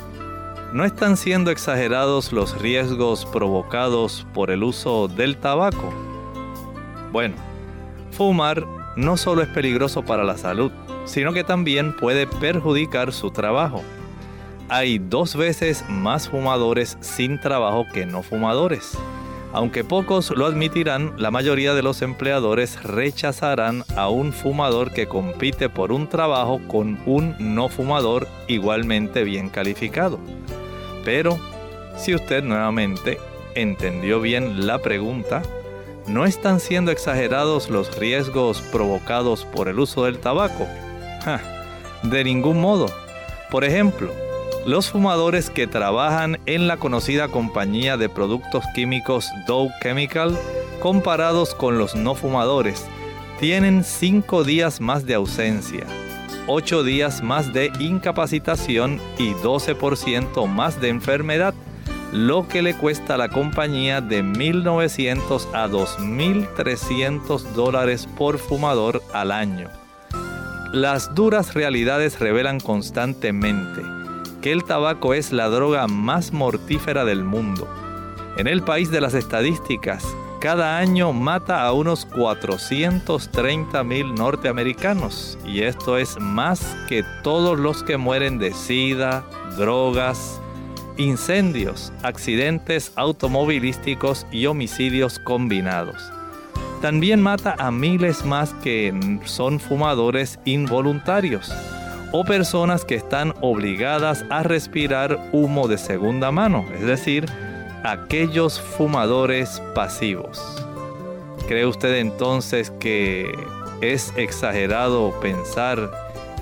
[0.74, 5.90] ¿No están siendo exagerados los riesgos provocados por el uso del tabaco?
[7.10, 7.53] Bueno,
[8.16, 10.72] fumar no solo es peligroso para la salud,
[11.04, 13.82] sino que también puede perjudicar su trabajo
[14.68, 18.96] hay dos veces más fumadores sin trabajo que no fumadores.
[19.52, 25.68] Aunque pocos lo admitirán, la mayoría de los empleadores rechazarán a un fumador que compite
[25.68, 30.18] por un trabajo con un no fumador igualmente bien calificado.
[31.04, 31.38] Pero,
[31.96, 33.18] si usted nuevamente
[33.54, 35.42] entendió bien la pregunta,
[36.06, 40.66] ¿no están siendo exagerados los riesgos provocados por el uso del tabaco?
[42.02, 42.86] de ningún modo.
[43.50, 44.12] Por ejemplo,
[44.66, 50.38] los fumadores que trabajan en la conocida compañía de productos químicos Dow Chemical,
[50.80, 52.86] comparados con los no fumadores,
[53.40, 55.86] tienen 5 días más de ausencia,
[56.46, 61.54] 8 días más de incapacitación y 12% más de enfermedad,
[62.14, 69.32] lo que le cuesta a la compañía de 1.900 a 2.300 dólares por fumador al
[69.32, 69.68] año.
[70.72, 73.82] Las duras realidades revelan constantemente
[74.40, 77.66] que el tabaco es la droga más mortífera del mundo.
[78.36, 80.06] En el país de las estadísticas,
[80.40, 87.82] cada año mata a unos 430 mil norteamericanos y esto es más que todos los
[87.82, 89.24] que mueren de sida,
[89.56, 90.40] drogas,
[90.96, 95.96] incendios, accidentes automovilísticos y homicidios combinados.
[96.80, 98.92] También mata a miles más que
[99.24, 101.52] son fumadores involuntarios
[102.12, 107.26] o personas que están obligadas a respirar humo de segunda mano, es decir,
[107.82, 110.40] aquellos fumadores pasivos.
[111.48, 113.32] ¿Cree usted entonces que
[113.80, 115.90] es exagerado pensar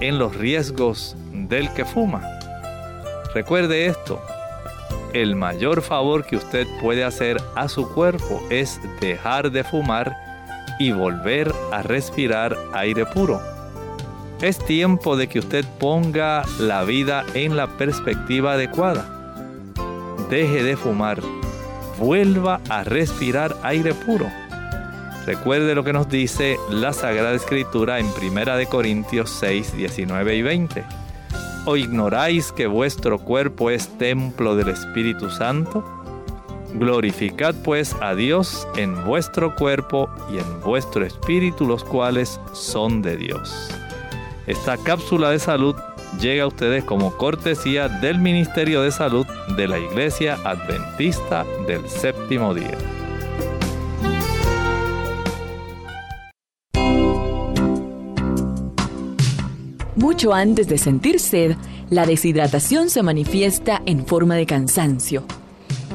[0.00, 2.22] en los riesgos del que fuma?
[3.34, 4.20] Recuerde esto,
[5.14, 10.16] el mayor favor que usted puede hacer a su cuerpo es dejar de fumar
[10.78, 13.40] y volver a respirar aire puro.
[14.40, 19.06] Es tiempo de que usted ponga la vida en la perspectiva adecuada.
[20.30, 21.20] Deje de fumar.
[21.98, 24.26] Vuelva a respirar aire puro.
[25.26, 30.42] Recuerde lo que nos dice la Sagrada Escritura en 1 de Corintios 6, 19 y
[30.42, 31.01] 20.
[31.64, 35.84] ¿O ignoráis que vuestro cuerpo es templo del Espíritu Santo?
[36.74, 43.16] Glorificad pues a Dios en vuestro cuerpo y en vuestro espíritu, los cuales son de
[43.16, 43.70] Dios.
[44.48, 45.76] Esta cápsula de salud
[46.20, 52.54] llega a ustedes como cortesía del Ministerio de Salud de la Iglesia Adventista del Séptimo
[52.54, 53.01] Día.
[60.02, 61.54] Mucho antes de sentir sed,
[61.88, 65.22] la deshidratación se manifiesta en forma de cansancio.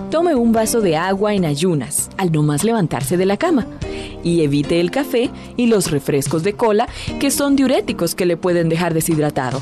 [0.10, 3.68] Tome un vaso de agua en ayunas al no más levantarse de la cama
[4.24, 6.88] y evite el café y los refrescos de cola
[7.20, 9.60] que son diuréticos que le pueden dejar deshidratado.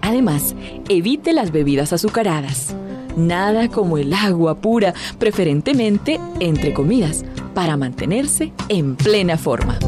[0.00, 0.56] Además,
[0.88, 2.74] evite las bebidas azucaradas.
[3.16, 7.24] Nada como el agua pura, preferentemente entre comidas,
[7.54, 9.78] para mantenerse en plena forma.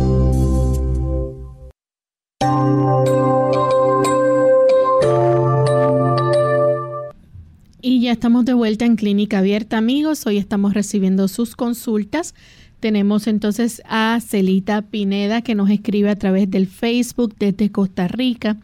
[8.10, 10.26] Estamos de vuelta en Clínica Abierta, amigos.
[10.26, 12.34] Hoy estamos recibiendo sus consultas.
[12.80, 18.56] Tenemos entonces a Celita Pineda que nos escribe a través del Facebook desde Costa Rica.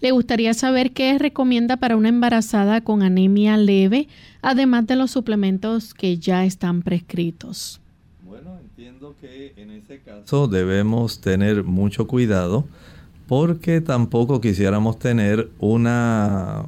[0.00, 4.08] Le gustaría saber qué recomienda para una embarazada con anemia leve,
[4.40, 7.80] además de los suplementos que ya están prescritos.
[8.24, 12.64] Bueno, entiendo que en ese caso debemos tener mucho cuidado
[13.26, 16.64] porque tampoco quisiéramos tener una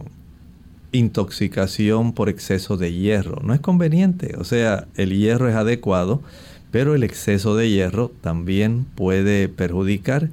[0.92, 3.40] intoxicación por exceso de hierro.
[3.42, 6.22] No es conveniente, o sea, el hierro es adecuado,
[6.70, 10.30] pero el exceso de hierro también puede perjudicar.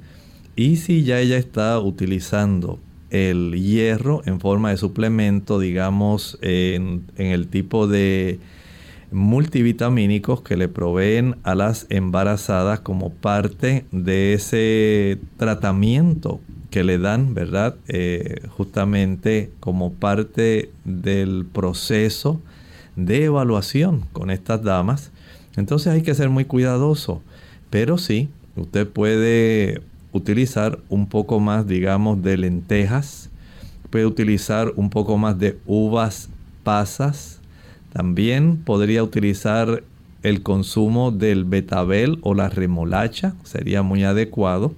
[0.56, 2.78] Y si ya ella está utilizando
[3.10, 8.40] el hierro en forma de suplemento, digamos, en, el tipo de
[9.12, 16.40] multivitamínicos que le proveen a las embarazadas como parte de ese tratamiento
[16.74, 17.76] que le dan, ¿verdad?
[17.86, 22.40] Eh, justamente como parte del proceso
[22.96, 25.12] de evaluación con estas damas.
[25.54, 27.22] Entonces hay que ser muy cuidadoso.
[27.70, 33.30] Pero sí, usted puede utilizar un poco más, digamos, de lentejas.
[33.90, 36.28] Puede utilizar un poco más de uvas
[36.64, 37.38] pasas.
[37.92, 39.84] También podría utilizar
[40.24, 43.36] el consumo del betabel o la remolacha.
[43.44, 44.74] Sería muy adecuado.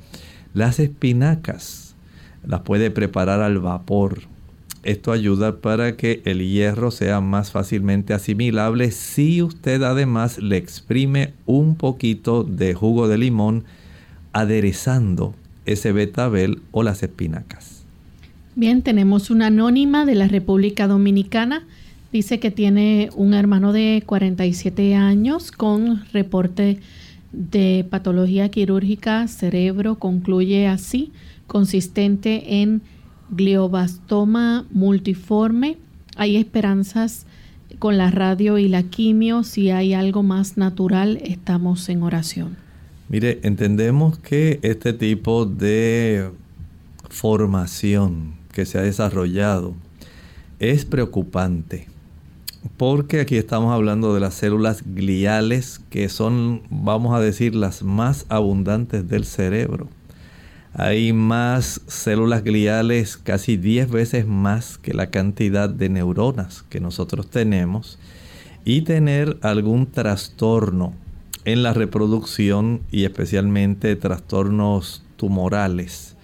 [0.52, 1.85] Las espinacas
[2.46, 4.22] las puede preparar al vapor
[4.86, 11.34] esto ayuda para que el hierro sea más fácilmente asimilable si usted además le exprime
[11.44, 13.64] un poquito de jugo de limón
[14.32, 15.34] aderezando
[15.64, 17.84] ese betabel o las espinacas.
[18.54, 21.66] Bien, tenemos una anónima de la República Dominicana.
[22.12, 26.78] Dice que tiene un hermano de 47 años con reporte
[27.32, 29.96] de patología quirúrgica cerebro.
[29.96, 31.10] Concluye así,
[31.46, 32.82] consistente en
[33.30, 35.78] glioblastoma multiforme.
[36.16, 37.26] Hay esperanzas
[37.78, 39.42] con la radio y la quimio.
[39.42, 42.56] Si hay algo más natural, estamos en oración.
[43.08, 46.30] Mire, entendemos que este tipo de
[47.08, 49.74] formación que se ha desarrollado
[50.58, 51.86] es preocupante
[52.76, 58.26] porque aquí estamos hablando de las células gliales que son, vamos a decir, las más
[58.28, 59.88] abundantes del cerebro.
[60.78, 67.30] Hay más células gliales, casi 10 veces más que la cantidad de neuronas que nosotros
[67.30, 67.98] tenemos.
[68.64, 70.92] Y tener algún trastorno
[71.44, 76.16] en la reproducción y especialmente trastornos tumorales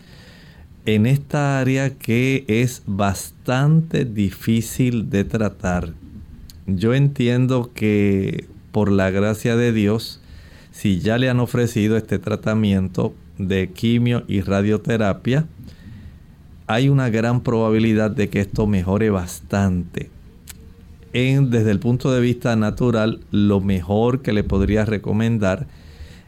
[0.85, 5.95] en esta área que es bastante difícil de tratar.
[6.67, 10.21] Yo entiendo que por la gracia de Dios,
[10.73, 15.47] si ya le han ofrecido este tratamiento, de quimio y radioterapia,
[16.67, 20.11] hay una gran probabilidad de que esto mejore bastante.
[21.13, 25.67] En, desde el punto de vista natural, lo mejor que le podría recomendar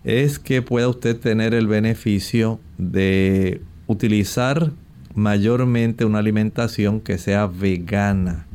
[0.05, 4.73] es que pueda usted tener el beneficio de utilizar
[5.15, 8.47] mayormente una alimentación que sea vegana.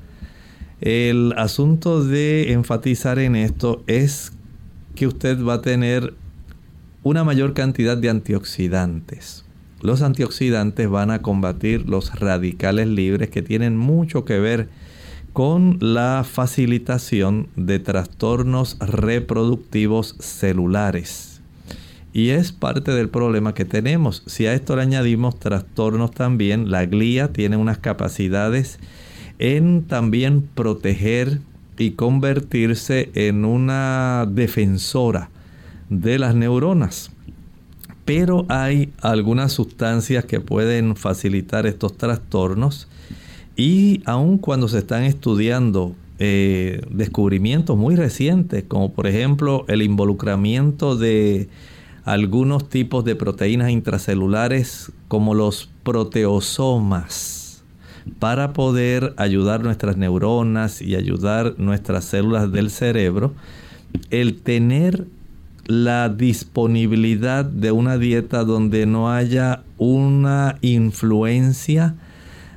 [0.81, 4.31] El asunto de enfatizar en esto es
[4.95, 6.13] que usted va a tener
[7.03, 9.45] una mayor cantidad de antioxidantes.
[9.81, 14.67] Los antioxidantes van a combatir los radicales libres que tienen mucho que ver
[15.31, 21.41] con la facilitación de trastornos reproductivos celulares.
[22.11, 24.23] Y es parte del problema que tenemos.
[24.25, 28.79] Si a esto le añadimos trastornos también, la glía tiene unas capacidades
[29.37, 31.39] en también proteger
[31.77, 35.29] y convertirse en una defensora
[35.89, 37.11] de las neuronas.
[38.05, 42.87] Pero hay algunas sustancias que pueden facilitar estos trastornos
[43.55, 50.95] y aun cuando se están estudiando eh, descubrimientos muy recientes, como por ejemplo el involucramiento
[50.95, 51.49] de
[52.03, 57.63] algunos tipos de proteínas intracelulares como los proteosomas
[58.17, 63.33] para poder ayudar nuestras neuronas y ayudar nuestras células del cerebro,
[64.09, 65.05] el tener
[65.69, 71.93] la disponibilidad de una dieta donde no haya una influencia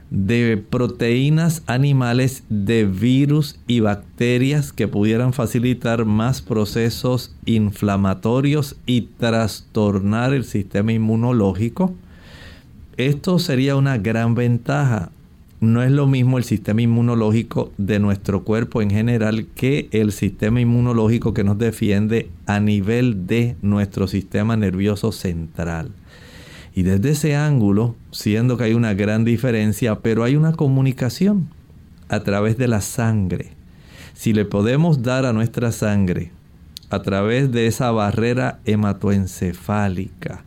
[0.08, 10.32] de proteínas animales de virus y bacterias que pudieran facilitar más procesos inflamatorios y trastornar
[10.32, 11.92] el sistema inmunológico.
[12.96, 15.10] Esto sería una gran ventaja
[15.62, 20.60] no es lo mismo el sistema inmunológico de nuestro cuerpo en general que el sistema
[20.60, 25.92] inmunológico que nos defiende a nivel de nuestro sistema nervioso central.
[26.74, 31.48] Y desde ese ángulo, siendo que hay una gran diferencia, pero hay una comunicación.
[32.08, 33.52] a través de la sangre.
[34.12, 36.32] Si le podemos dar a nuestra sangre,
[36.90, 40.44] a través de esa barrera hematoencefálica,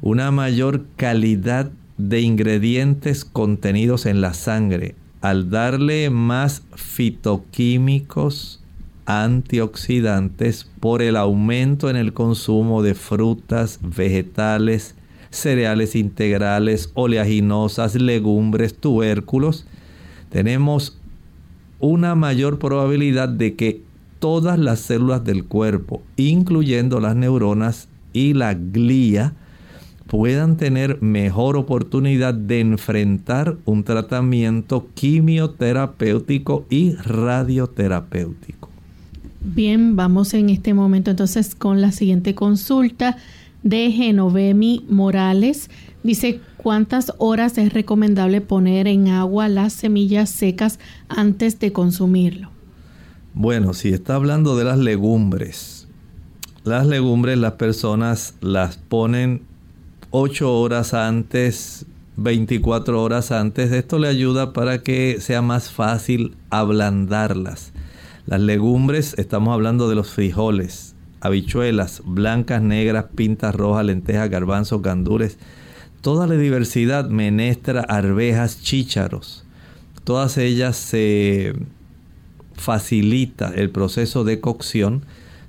[0.00, 8.62] una mayor calidad de ingredientes contenidos en la sangre, al darle más fitoquímicos,
[9.06, 14.94] antioxidantes por el aumento en el consumo de frutas, vegetales,
[15.30, 19.66] cereales integrales, oleaginosas, legumbres, tubérculos,
[20.30, 20.98] tenemos
[21.78, 23.82] una mayor probabilidad de que
[24.18, 29.34] todas las células del cuerpo, incluyendo las neuronas y la glía,
[30.06, 38.70] puedan tener mejor oportunidad de enfrentar un tratamiento quimioterapéutico y radioterapéutico.
[39.40, 43.16] Bien, vamos en este momento entonces con la siguiente consulta
[43.62, 45.70] de Genovemi Morales.
[46.02, 50.78] Dice, ¿cuántas horas es recomendable poner en agua las semillas secas
[51.08, 52.50] antes de consumirlo?
[53.34, 55.88] Bueno, si está hablando de las legumbres,
[56.64, 59.42] las legumbres las personas las ponen
[60.10, 61.86] 8 horas antes,
[62.16, 63.72] 24 horas antes.
[63.72, 67.72] Esto le ayuda para que sea más fácil ablandarlas.
[68.26, 75.38] Las legumbres, estamos hablando de los frijoles, habichuelas, blancas, negras, pintas rojas, lentejas, garbanzos, gandures,
[76.00, 79.44] toda la diversidad, menestra, arvejas, chícharos.
[80.04, 81.54] Todas ellas se
[82.54, 85.04] facilita el proceso de cocción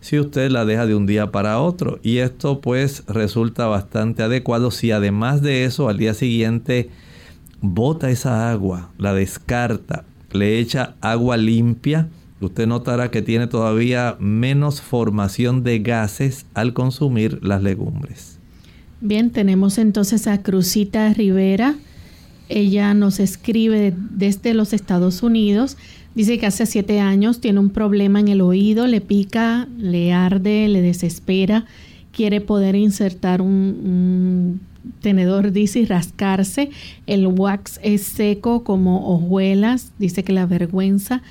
[0.08, 2.00] si usted la deja de un día para otro.
[2.02, 6.90] Y esto pues resulta bastante adecuado si además de eso al día siguiente
[7.60, 12.08] bota esa agua, la descarta, le echa agua limpia
[12.40, 18.38] usted notará que tiene todavía menos formación de gases al consumir las legumbres.
[19.02, 21.76] Bien, tenemos entonces a Cruzita Rivera.
[22.48, 25.78] Ella nos escribe desde los Estados Unidos.
[26.18, 30.68] Dice que hace siete años tiene un problema en el oído, le pica, le arde,
[30.68, 31.66] le desespera,
[32.12, 34.60] quiere poder insertar un,
[35.00, 36.72] tenedor, dice, y rascarse.
[37.06, 41.22] El wax es seco como hojuelas, dice que la vergüenza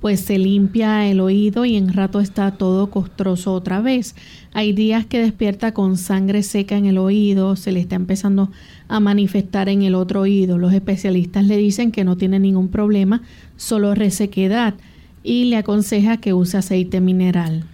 [0.00, 4.16] pues se limpia el oído y en rato está todo costroso otra vez.
[4.54, 8.50] Hay días que despierta con sangre seca en el oído, se le está empezando
[8.92, 10.58] a manifestar en el otro oído.
[10.58, 13.22] Los especialistas le dicen que no tiene ningún problema,
[13.56, 14.74] solo resequedad
[15.22, 17.64] y le aconseja que use aceite mineral.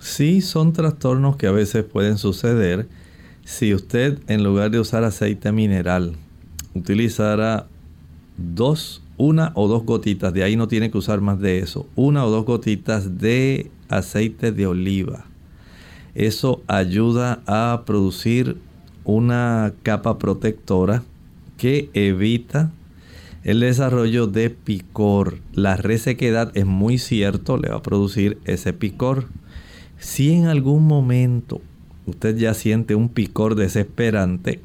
[0.00, 2.88] Sí, son trastornos que a veces pueden suceder
[3.44, 6.16] si usted en lugar de usar aceite mineral
[6.74, 7.66] utilizara
[8.36, 12.24] dos una o dos gotitas, de ahí no tiene que usar más de eso, una
[12.24, 15.26] o dos gotitas de aceite de oliva.
[16.14, 18.56] Eso ayuda a producir
[19.04, 21.02] una capa protectora
[21.56, 22.70] que evita
[23.44, 25.38] el desarrollo de picor.
[25.52, 29.26] La resequedad es muy cierto, le va a producir ese picor.
[29.98, 31.60] Si en algún momento
[32.06, 34.60] usted ya siente un picor desesperante,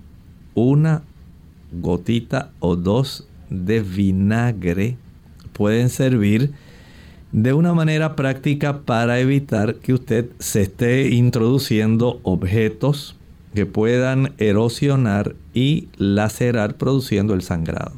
[0.56, 1.04] una
[1.72, 4.98] gotita o dos de vinagre
[5.54, 6.52] pueden servir
[7.32, 13.19] de una manera práctica para evitar que usted se esté introduciendo objetos
[13.54, 17.94] que puedan erosionar y lacerar produciendo el sangrado.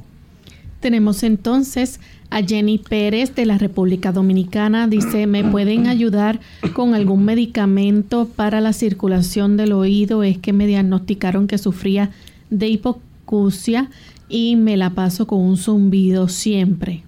[0.79, 1.99] Tenemos entonces
[2.31, 4.87] a Jenny Pérez de la República Dominicana.
[4.87, 6.39] Dice, ¿me pueden ayudar
[6.73, 10.23] con algún medicamento para la circulación del oído?
[10.23, 12.09] Es que me diagnosticaron que sufría
[12.49, 13.91] de hipocusia
[14.27, 17.03] y me la paso con un zumbido siempre.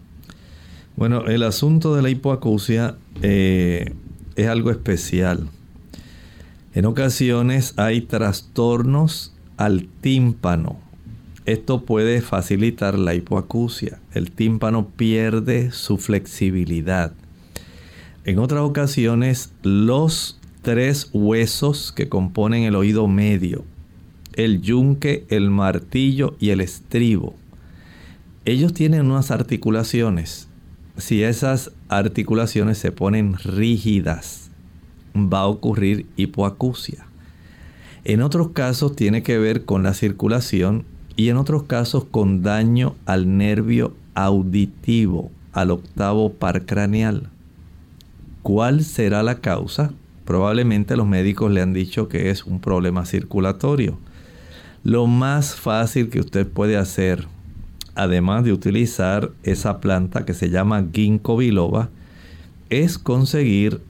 [0.96, 3.94] Bueno, el asunto de la hipoacusia eh,
[4.36, 5.48] es algo especial.
[6.76, 10.80] En ocasiones hay trastornos al tímpano.
[11.45, 13.99] Esto puede facilitar la hipoacusia.
[14.11, 17.13] El tímpano pierde su flexibilidad.
[18.26, 23.65] En otras ocasiones, los tres huesos que componen el oído medio,
[24.34, 27.36] el yunque, el martillo y el estribo.
[28.45, 30.47] Ellos tienen unas articulaciones.
[30.97, 34.43] Si esas articulaciones se ponen rígidas,
[35.16, 37.05] va a ocurrir hipoacusia.
[38.05, 40.86] En otros casos tiene que ver con la circulación
[41.16, 47.30] y en otros casos con daño al nervio auditivo, al octavo par craneal.
[48.41, 49.93] ¿Cuál será la causa?
[50.26, 53.97] Probablemente los médicos le han dicho que es un problema circulatorio.
[54.84, 57.28] Lo más fácil que usted puede hacer,
[57.95, 61.89] además de utilizar esa planta que se llama ginkgo biloba,
[62.70, 63.82] es conseguir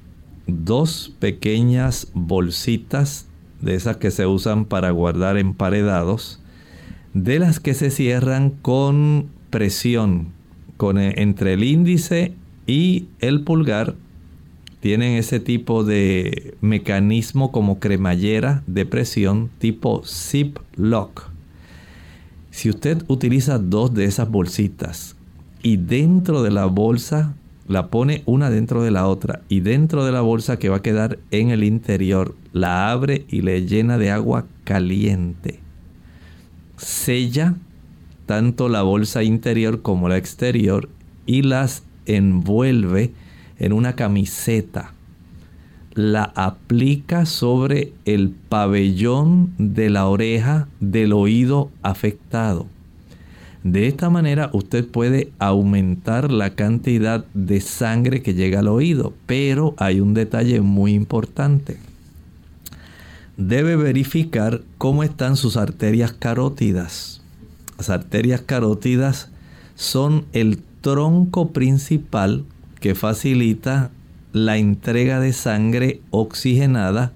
[0.48, 3.28] dos pequeñas bolsitas
[3.62, 6.39] de esas que se usan para guardar emparedados,
[7.14, 10.30] de las que se cierran con presión,
[10.78, 12.34] con, e, entre el índice
[12.68, 13.96] y el pulgar
[14.80, 21.30] tienen ese tipo de mecanismo como cremallera de presión tipo zip lock.
[22.52, 25.16] Si usted utiliza dos de esas bolsitas
[25.62, 27.34] y dentro de la bolsa
[27.68, 30.82] la pone una dentro de la otra y dentro de la bolsa que va a
[30.82, 35.59] quedar en el interior la abre y le llena de agua caliente.
[36.78, 37.55] Sella
[38.26, 40.89] tanto la bolsa interior como la exterior
[41.26, 43.14] y las envuelve
[43.59, 44.93] en una camiseta.
[45.93, 52.66] La aplica sobre el pabellón de la oreja del oído afectado.
[53.64, 59.74] De esta manera usted puede aumentar la cantidad de sangre que llega al oído, pero
[59.78, 61.78] hay un detalle muy importante.
[63.38, 67.22] Debe verificar cómo están sus arterias carótidas.
[67.78, 69.30] Las arterias carótidas
[69.76, 72.43] son el tronco principal
[72.82, 73.91] que facilita
[74.34, 77.14] la entrega de sangre oxigenada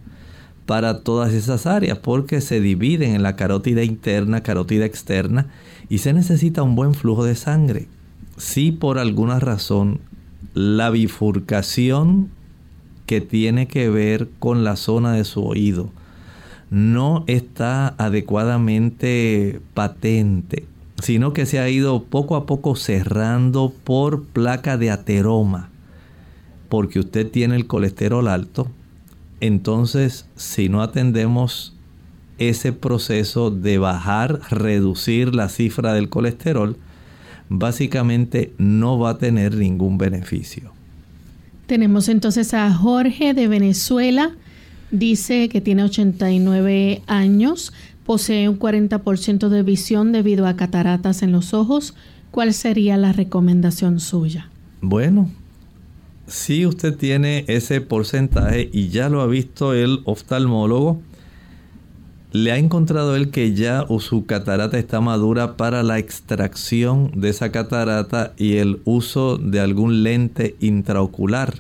[0.65, 5.47] para todas esas áreas porque se dividen en la carótida interna, carótida externa
[5.89, 7.87] y se necesita un buen flujo de sangre.
[8.37, 9.99] Si por alguna razón
[10.53, 12.29] la bifurcación
[13.05, 15.89] que tiene que ver con la zona de su oído
[16.69, 20.65] no está adecuadamente patente,
[21.01, 25.69] sino que se ha ido poco a poco cerrando por placa de ateroma,
[26.69, 28.67] porque usted tiene el colesterol alto,
[29.39, 31.76] entonces si no atendemos
[32.37, 36.77] ese proceso de bajar, reducir la cifra del colesterol,
[37.49, 40.71] básicamente no va a tener ningún beneficio.
[41.65, 44.31] Tenemos entonces a Jorge de Venezuela.
[44.91, 47.73] Dice que tiene 89 años,
[48.05, 51.93] posee un 40% de visión debido a cataratas en los ojos.
[52.31, 54.49] ¿Cuál sería la recomendación suya?
[54.81, 55.29] Bueno,
[56.27, 61.01] si usted tiene ese porcentaje y ya lo ha visto el oftalmólogo,
[62.31, 67.51] le ha encontrado él que ya su catarata está madura para la extracción de esa
[67.51, 71.53] catarata y el uso de algún lente intraocular.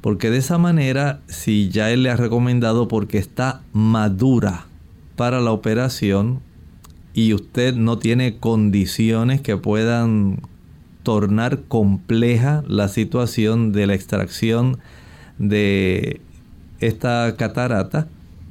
[0.00, 4.66] Porque de esa manera, si ya él le ha recomendado porque está madura
[5.16, 6.40] para la operación
[7.12, 10.42] y usted no tiene condiciones que puedan
[11.02, 14.78] tornar compleja la situación de la extracción
[15.38, 16.20] de
[16.78, 18.08] esta catarata,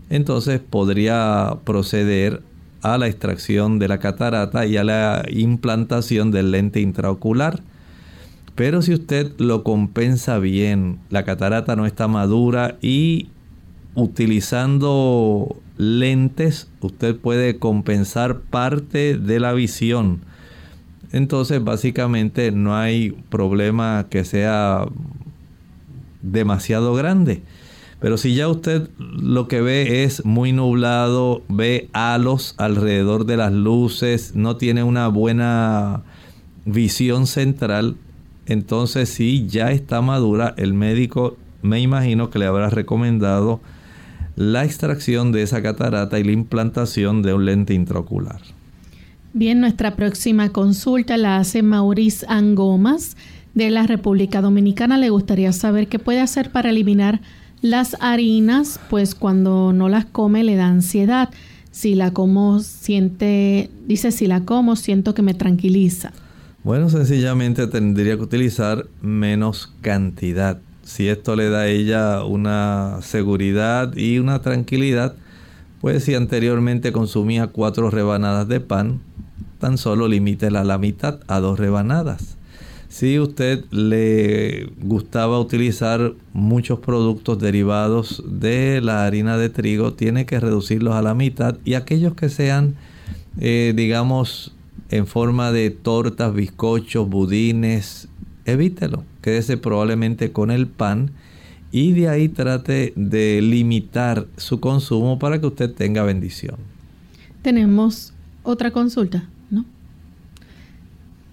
[0.09, 2.41] entonces podría proceder
[2.81, 7.61] a la extracción de la catarata y a la implantación del lente intraocular.
[8.53, 13.29] Pero si usted lo compensa bien, la catarata no está madura y
[13.95, 20.21] utilizando lentes usted puede compensar parte de la visión.
[21.11, 24.85] Entonces básicamente no hay problema que sea
[26.21, 27.41] demasiado grande.
[27.99, 33.53] Pero si ya usted lo que ve es muy nublado, ve halos alrededor de las
[33.53, 36.03] luces, no tiene una buena
[36.65, 37.95] visión central,
[38.47, 43.59] entonces si ya está madura, el médico me imagino que le habrá recomendado
[44.35, 48.41] la extracción de esa catarata y la implantación de un lente intraocular.
[49.33, 53.17] Bien, nuestra próxima consulta la hace Maurice Angomas
[53.53, 54.97] de la República Dominicana.
[54.97, 57.21] Le gustaría saber qué puede hacer para eliminar
[57.65, 61.29] las harinas, pues cuando no las come le da ansiedad.
[61.71, 66.13] Si la como, siente, dice, si la como, siento que me tranquiliza.
[66.63, 70.59] Bueno, sencillamente tendría que utilizar menos cantidad.
[70.83, 75.15] Si esto le da a ella una seguridad y una tranquilidad,
[75.81, 79.01] pues si anteriormente consumía cuatro rebanadas de pan,
[79.59, 82.37] tan solo limítela a la mitad a dos rebanadas.
[82.95, 90.39] Si usted le gustaba utilizar muchos productos derivados de la harina de trigo, tiene que
[90.39, 92.75] reducirlos a la mitad y aquellos que sean,
[93.37, 94.55] eh, digamos,
[94.91, 98.07] en forma de tortas, bizcochos, budines,
[98.45, 99.03] evítelo.
[99.21, 101.11] Quédese probablemente con el pan
[101.73, 106.55] y de ahí trate de limitar su consumo para que usted tenga bendición.
[107.41, 109.65] Tenemos otra consulta, ¿no?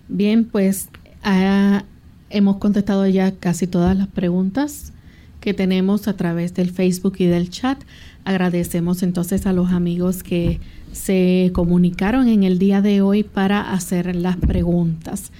[0.09, 0.89] Bien, pues
[1.23, 1.85] Ah,
[2.31, 4.93] hemos contestado ya casi todas las preguntas
[5.41, 7.79] que tenemos a través del Facebook y del chat.
[8.25, 10.61] Agradecemos entonces a los amigos que
[10.93, 15.31] se comunicaron en el día de hoy para hacer las preguntas.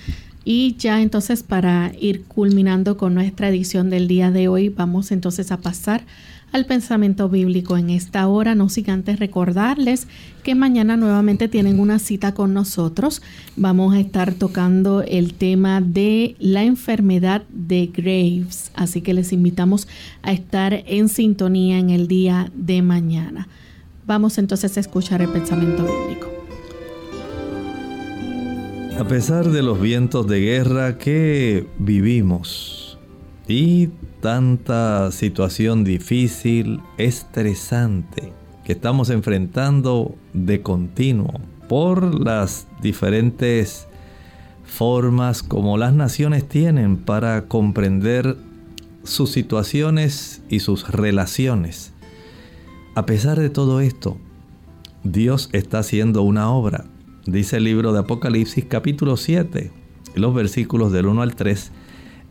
[0.45, 5.53] Y ya entonces para ir culminando con nuestra edición del día de hoy, vamos entonces
[5.53, 6.05] a pasar
[6.53, 10.07] al pensamiento bíblico en esta hora, no sin antes recordarles
[10.43, 13.23] que mañana nuevamente tienen una cita con nosotros.
[13.57, 19.89] Vamos a estar tocando el tema de la enfermedad de Graves, así que les invitamos
[20.23, 23.49] a estar en sintonía en el día de mañana.
[24.07, 26.29] Vamos entonces a escuchar el pensamiento bíblico.
[28.99, 32.99] A pesar de los vientos de guerra que vivimos
[33.49, 33.89] y
[34.23, 38.33] tanta situación difícil, estresante
[38.65, 43.89] que estamos enfrentando de continuo por las diferentes
[44.65, 48.37] formas como las naciones tienen para comprender
[49.03, 51.93] sus situaciones y sus relaciones.
[52.95, 54.19] A pesar de todo esto,
[55.03, 56.85] Dios está haciendo una obra.
[57.27, 59.73] Dice el libro de Apocalipsis capítulo 7,
[60.15, 61.73] los versículos del 1 al 3,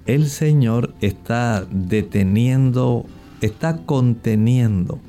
[0.05, 3.05] el Señor está deteniendo,
[3.41, 4.99] está conteniendo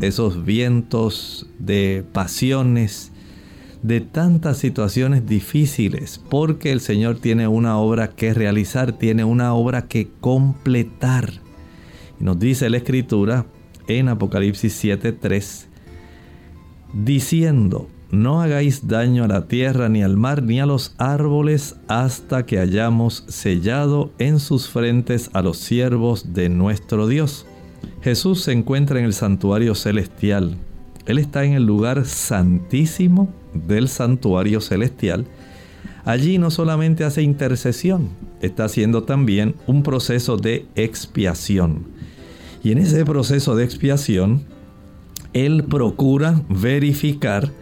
[0.00, 3.12] esos vientos de pasiones,
[3.82, 9.88] de tantas situaciones difíciles, porque el Señor tiene una obra que realizar, tiene una obra
[9.88, 11.32] que completar.
[12.20, 13.46] Y nos dice la Escritura
[13.88, 15.66] en Apocalipsis 7:3,
[16.92, 22.44] diciendo, no hagáis daño a la tierra, ni al mar, ni a los árboles, hasta
[22.44, 27.46] que hayamos sellado en sus frentes a los siervos de nuestro Dios.
[28.02, 30.56] Jesús se encuentra en el santuario celestial.
[31.06, 35.26] Él está en el lugar santísimo del santuario celestial.
[36.04, 38.08] Allí no solamente hace intercesión,
[38.40, 41.84] está haciendo también un proceso de expiación.
[42.64, 44.44] Y en ese proceso de expiación,
[45.32, 47.52] Él procura verificar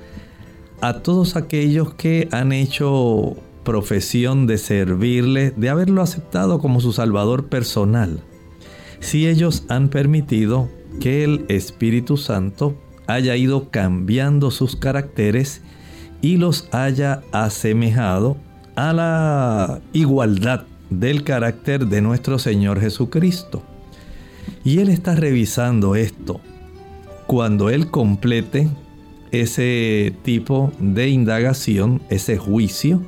[0.80, 7.48] a todos aquellos que han hecho profesión de servirle, de haberlo aceptado como su Salvador
[7.48, 8.20] personal,
[9.00, 10.68] si ellos han permitido
[11.00, 12.76] que el Espíritu Santo
[13.06, 15.62] haya ido cambiando sus caracteres
[16.20, 18.36] y los haya asemejado
[18.74, 23.62] a la igualdad del carácter de nuestro Señor Jesucristo.
[24.64, 26.40] Y Él está revisando esto.
[27.26, 28.68] Cuando Él complete
[29.32, 33.02] ese tipo de indagación, ese juicio,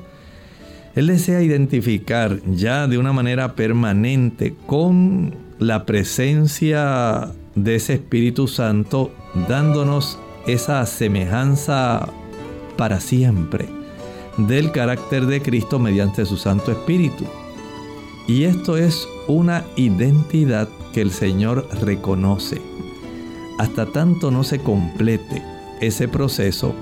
[0.94, 9.12] Él desea identificar ya de una manera permanente con la presencia de ese Espíritu Santo
[9.48, 12.08] dándonos esa semejanza
[12.76, 13.68] para siempre
[14.36, 17.24] del carácter de Cristo mediante su Santo Espíritu.
[18.26, 22.60] Y esto es una identidad que el Señor reconoce.
[23.58, 25.42] Hasta tanto no se complete
[25.80, 26.74] ese proceso,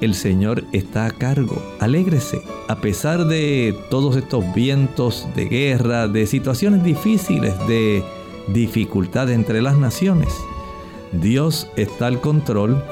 [0.00, 1.62] el Señor está a cargo.
[1.78, 2.42] Alégrese.
[2.68, 8.02] A pesar de todos estos vientos de guerra, de situaciones difíciles, de
[8.48, 10.32] dificultad entre las naciones,
[11.12, 12.82] Dios está al control.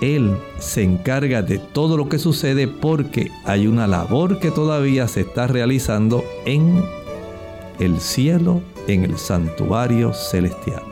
[0.00, 5.20] Él se encarga de todo lo que sucede porque hay una labor que todavía se
[5.20, 6.82] está realizando en
[7.78, 10.91] el cielo, en el santuario celestial.